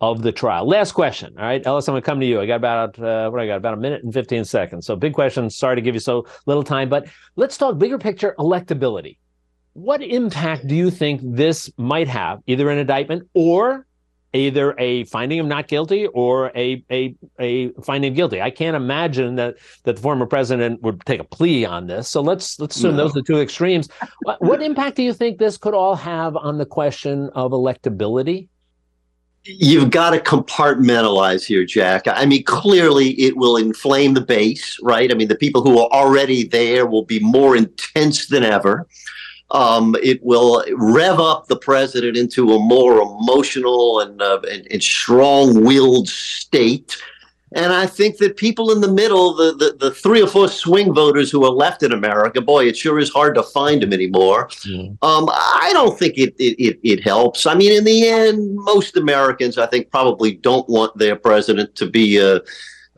of 0.00 0.22
the 0.22 0.32
trial 0.32 0.66
last 0.66 0.92
question 0.92 1.34
all 1.38 1.44
right 1.44 1.66
ellis 1.66 1.86
i'm 1.88 1.92
going 1.92 2.02
to 2.02 2.06
come 2.06 2.20
to 2.20 2.26
you 2.26 2.40
i 2.40 2.46
got 2.46 2.56
about 2.56 2.98
uh, 2.98 3.28
what 3.30 3.40
i 3.40 3.46
got 3.46 3.56
about 3.56 3.74
a 3.74 3.76
minute 3.76 4.02
and 4.02 4.12
15 4.14 4.44
seconds 4.44 4.86
so 4.86 4.96
big 4.96 5.12
question 5.12 5.50
sorry 5.50 5.76
to 5.76 5.82
give 5.82 5.94
you 5.94 6.00
so 6.00 6.26
little 6.46 6.62
time 6.62 6.88
but 6.88 7.06
let's 7.36 7.56
talk 7.56 7.78
bigger 7.78 7.98
picture 7.98 8.34
electability 8.38 9.18
what 9.74 10.02
impact 10.02 10.66
do 10.66 10.74
you 10.74 10.90
think 10.90 11.20
this 11.22 11.70
might 11.76 12.08
have 12.08 12.40
either 12.46 12.70
an 12.70 12.78
indictment 12.78 13.28
or 13.34 13.86
either 14.32 14.74
a 14.78 15.04
finding 15.06 15.40
of 15.40 15.46
not 15.46 15.66
guilty 15.68 16.06
or 16.08 16.52
a 16.54 16.84
a 16.90 17.14
a 17.40 17.70
finding 17.82 18.12
of 18.12 18.16
guilty. 18.16 18.40
I 18.40 18.50
can't 18.50 18.76
imagine 18.76 19.34
that 19.36 19.56
that 19.84 19.96
the 19.96 20.02
former 20.02 20.26
president 20.26 20.82
would 20.82 21.04
take 21.04 21.20
a 21.20 21.24
plea 21.24 21.64
on 21.64 21.86
this. 21.88 22.08
So 22.08 22.20
let's 22.20 22.58
let's 22.60 22.76
assume 22.76 22.92
No. 22.92 23.04
those 23.04 23.10
are 23.12 23.20
the 23.20 23.22
two 23.22 23.40
extremes. 23.40 23.88
What, 24.22 24.40
what 24.40 24.62
impact 24.62 24.96
do 24.96 25.02
you 25.02 25.12
think 25.12 25.38
this 25.38 25.56
could 25.56 25.74
all 25.74 25.96
have 25.96 26.36
on 26.36 26.58
the 26.58 26.66
question 26.66 27.28
of 27.34 27.50
electability? 27.50 28.48
You've 29.44 29.90
got 29.90 30.10
to 30.10 30.18
compartmentalize 30.18 31.46
here, 31.46 31.64
Jack. 31.64 32.02
I 32.06 32.26
mean, 32.26 32.44
clearly 32.44 33.12
it 33.12 33.36
will 33.36 33.56
inflame 33.56 34.12
the 34.12 34.20
base, 34.20 34.78
right? 34.82 35.10
I 35.10 35.14
mean, 35.14 35.28
the 35.28 35.34
people 35.34 35.62
who 35.62 35.78
are 35.78 35.88
already 35.90 36.44
there 36.44 36.86
will 36.86 37.04
be 37.04 37.20
more 37.20 37.56
intense 37.56 38.26
than 38.26 38.44
ever. 38.44 38.86
Um, 39.50 39.96
it 40.02 40.22
will 40.22 40.62
rev 40.76 41.18
up 41.18 41.46
the 41.46 41.56
president 41.56 42.18
into 42.18 42.52
a 42.52 42.58
more 42.58 43.00
emotional 43.00 44.00
and, 44.00 44.20
uh, 44.20 44.40
and, 44.50 44.66
and 44.70 44.82
strong-willed 44.82 46.08
state. 46.08 46.96
And 47.52 47.72
I 47.72 47.86
think 47.86 48.18
that 48.18 48.36
people 48.36 48.70
in 48.70 48.80
the 48.80 48.92
middle, 48.92 49.34
the, 49.34 49.52
the, 49.52 49.76
the 49.78 49.90
three 49.90 50.22
or 50.22 50.28
four 50.28 50.48
swing 50.48 50.94
voters 50.94 51.30
who 51.30 51.44
are 51.44 51.50
left 51.50 51.82
in 51.82 51.92
America, 51.92 52.40
boy, 52.40 52.66
it 52.66 52.76
sure 52.76 52.98
is 52.98 53.10
hard 53.10 53.34
to 53.34 53.42
find 53.42 53.82
them 53.82 53.92
anymore. 53.92 54.48
Um, 55.02 55.28
I 55.32 55.70
don't 55.72 55.98
think 55.98 56.16
it, 56.16 56.34
it, 56.38 56.62
it, 56.62 56.78
it 56.82 57.02
helps. 57.02 57.46
I 57.46 57.54
mean, 57.54 57.72
in 57.72 57.84
the 57.84 58.06
end, 58.06 58.54
most 58.54 58.96
Americans, 58.96 59.58
I 59.58 59.66
think, 59.66 59.90
probably 59.90 60.34
don't 60.34 60.68
want 60.68 60.96
their 60.96 61.16
president 61.16 61.74
to 61.76 61.86
be 61.90 62.18
a, 62.18 62.40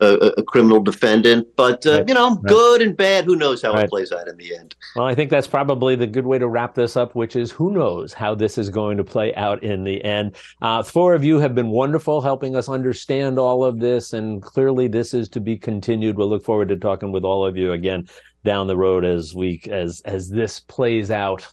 a, 0.03 0.33
a 0.37 0.43
criminal 0.43 0.79
defendant. 0.81 1.47
But, 1.55 1.85
uh, 1.85 1.91
Right. 1.99 2.07
you 2.09 2.13
know, 2.13 2.29
Right. 2.35 2.43
good 2.45 2.81
and 2.81 2.95
bad, 2.95 3.25
who 3.25 3.35
knows 3.35 3.61
how 3.61 3.73
Right. 3.73 3.85
it 3.85 3.89
plays 3.89 4.11
out 4.11 4.27
in 4.27 4.37
the 4.37 4.55
end. 4.55 4.75
Well, 4.95 5.05
I 5.05 5.15
think 5.15 5.29
that's 5.29 5.47
probably 5.47 5.95
the 5.95 6.07
good 6.07 6.25
way 6.25 6.37
to 6.39 6.47
wrap 6.47 6.75
this 6.75 6.95
up, 6.97 7.15
which 7.15 7.35
is 7.35 7.51
who 7.51 7.71
knows 7.71 8.13
how 8.13 8.35
this 8.35 8.57
is 8.57 8.69
going 8.69 8.97
to 8.97 9.03
play 9.03 9.33
out 9.35 9.63
in 9.63 9.83
the 9.83 10.03
end. 10.03 10.35
Uh, 10.61 10.83
four 10.83 11.13
of 11.15 11.23
you 11.23 11.39
have 11.39 11.55
been 11.55 11.69
wonderful 11.69 12.21
helping 12.21 12.55
us 12.55 12.69
understand 12.69 13.39
all 13.39 13.63
of 13.63 13.79
this, 13.79 14.13
and 14.13 14.41
clearly 14.41 14.87
this 14.87 15.13
is 15.13 15.29
to 15.29 15.39
be 15.39 15.57
continued. 15.57 16.17
We'll 16.17 16.29
look 16.29 16.43
forward 16.45 16.69
to 16.69 16.75
talking 16.75 17.11
with 17.11 17.23
all 17.23 17.45
of 17.45 17.57
you 17.57 17.71
again 17.71 18.07
down 18.43 18.67
the 18.67 18.75
road 18.77 19.05
as 19.05 19.33
we 19.33 19.61
as 19.71 20.01
as 20.05 20.29
this 20.29 20.59
plays 20.59 21.09
out. 21.11 21.47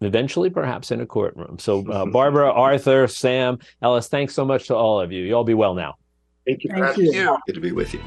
Eventually, 0.00 0.48
perhaps 0.48 0.92
in 0.92 1.00
a 1.00 1.06
courtroom. 1.06 1.58
So, 1.58 1.84
uh, 1.90 2.06
Barbara, 2.12 2.52
Arthur, 2.52 3.08
Sam, 3.08 3.58
Ellis, 3.82 4.06
thanks 4.08 4.32
so 4.32 4.44
much 4.44 4.68
to 4.68 4.76
all 4.76 5.00
of 5.00 5.10
you. 5.10 5.24
You 5.24 5.34
all 5.34 5.42
be 5.42 5.54
well 5.54 5.74
now. 5.74 5.96
Thank 6.48 6.64
you. 6.64 6.70
for 6.70 6.76
Thank 6.76 6.86
having 6.86 7.04
you. 7.04 7.12
me. 7.12 7.18
You. 7.18 7.38
Good 7.46 7.54
to 7.56 7.60
be 7.60 7.72
with 7.72 7.92
you. 7.92 8.00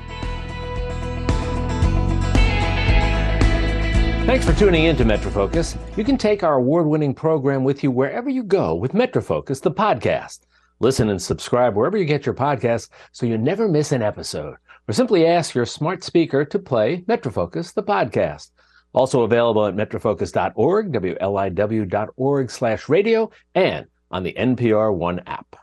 Thanks 4.26 4.46
for 4.46 4.54
tuning 4.54 4.86
in 4.86 4.96
to 4.98 5.04
MetroFocus. 5.04 5.78
You 5.98 6.04
can 6.04 6.18
take 6.18 6.44
our 6.44 6.56
award 6.56 6.88
winning 6.88 7.14
program 7.14 7.64
with 7.64 7.84
you 7.84 7.92
wherever 7.92 8.30
you 8.30 8.44
go 8.44 8.74
with 8.74 8.94
MetroFocus, 8.94 9.62
the 9.62 9.72
podcast. 9.72 10.40
Listen 10.80 11.10
and 11.10 11.22
subscribe 11.22 11.76
wherever 11.76 11.98
you 11.98 12.06
get 12.06 12.26
your 12.26 12.34
podcasts 12.34 12.90
so 13.12 13.28
you 13.28 13.38
never 13.38 13.68
miss 13.68 13.92
an 13.92 14.02
episode. 14.02 14.56
Or 14.88 14.94
simply 14.94 15.28
ask 15.28 15.54
your 15.54 15.68
smart 15.68 16.04
speaker 16.04 16.44
to 16.44 16.58
play 16.58 17.04
MetroFocus, 17.08 17.74
the 17.74 17.84
podcast. 17.84 18.50
Also 18.94 19.22
available 19.22 19.66
at 19.68 19.76
metrofocus.org, 19.76 20.92
WLIW.org 20.92 22.52
slash 22.52 22.90
radio, 22.90 23.30
and 23.54 23.86
on 24.10 24.24
the 24.24 24.34
NPR 24.34 24.96
One 24.96 25.20
app. 25.28 25.56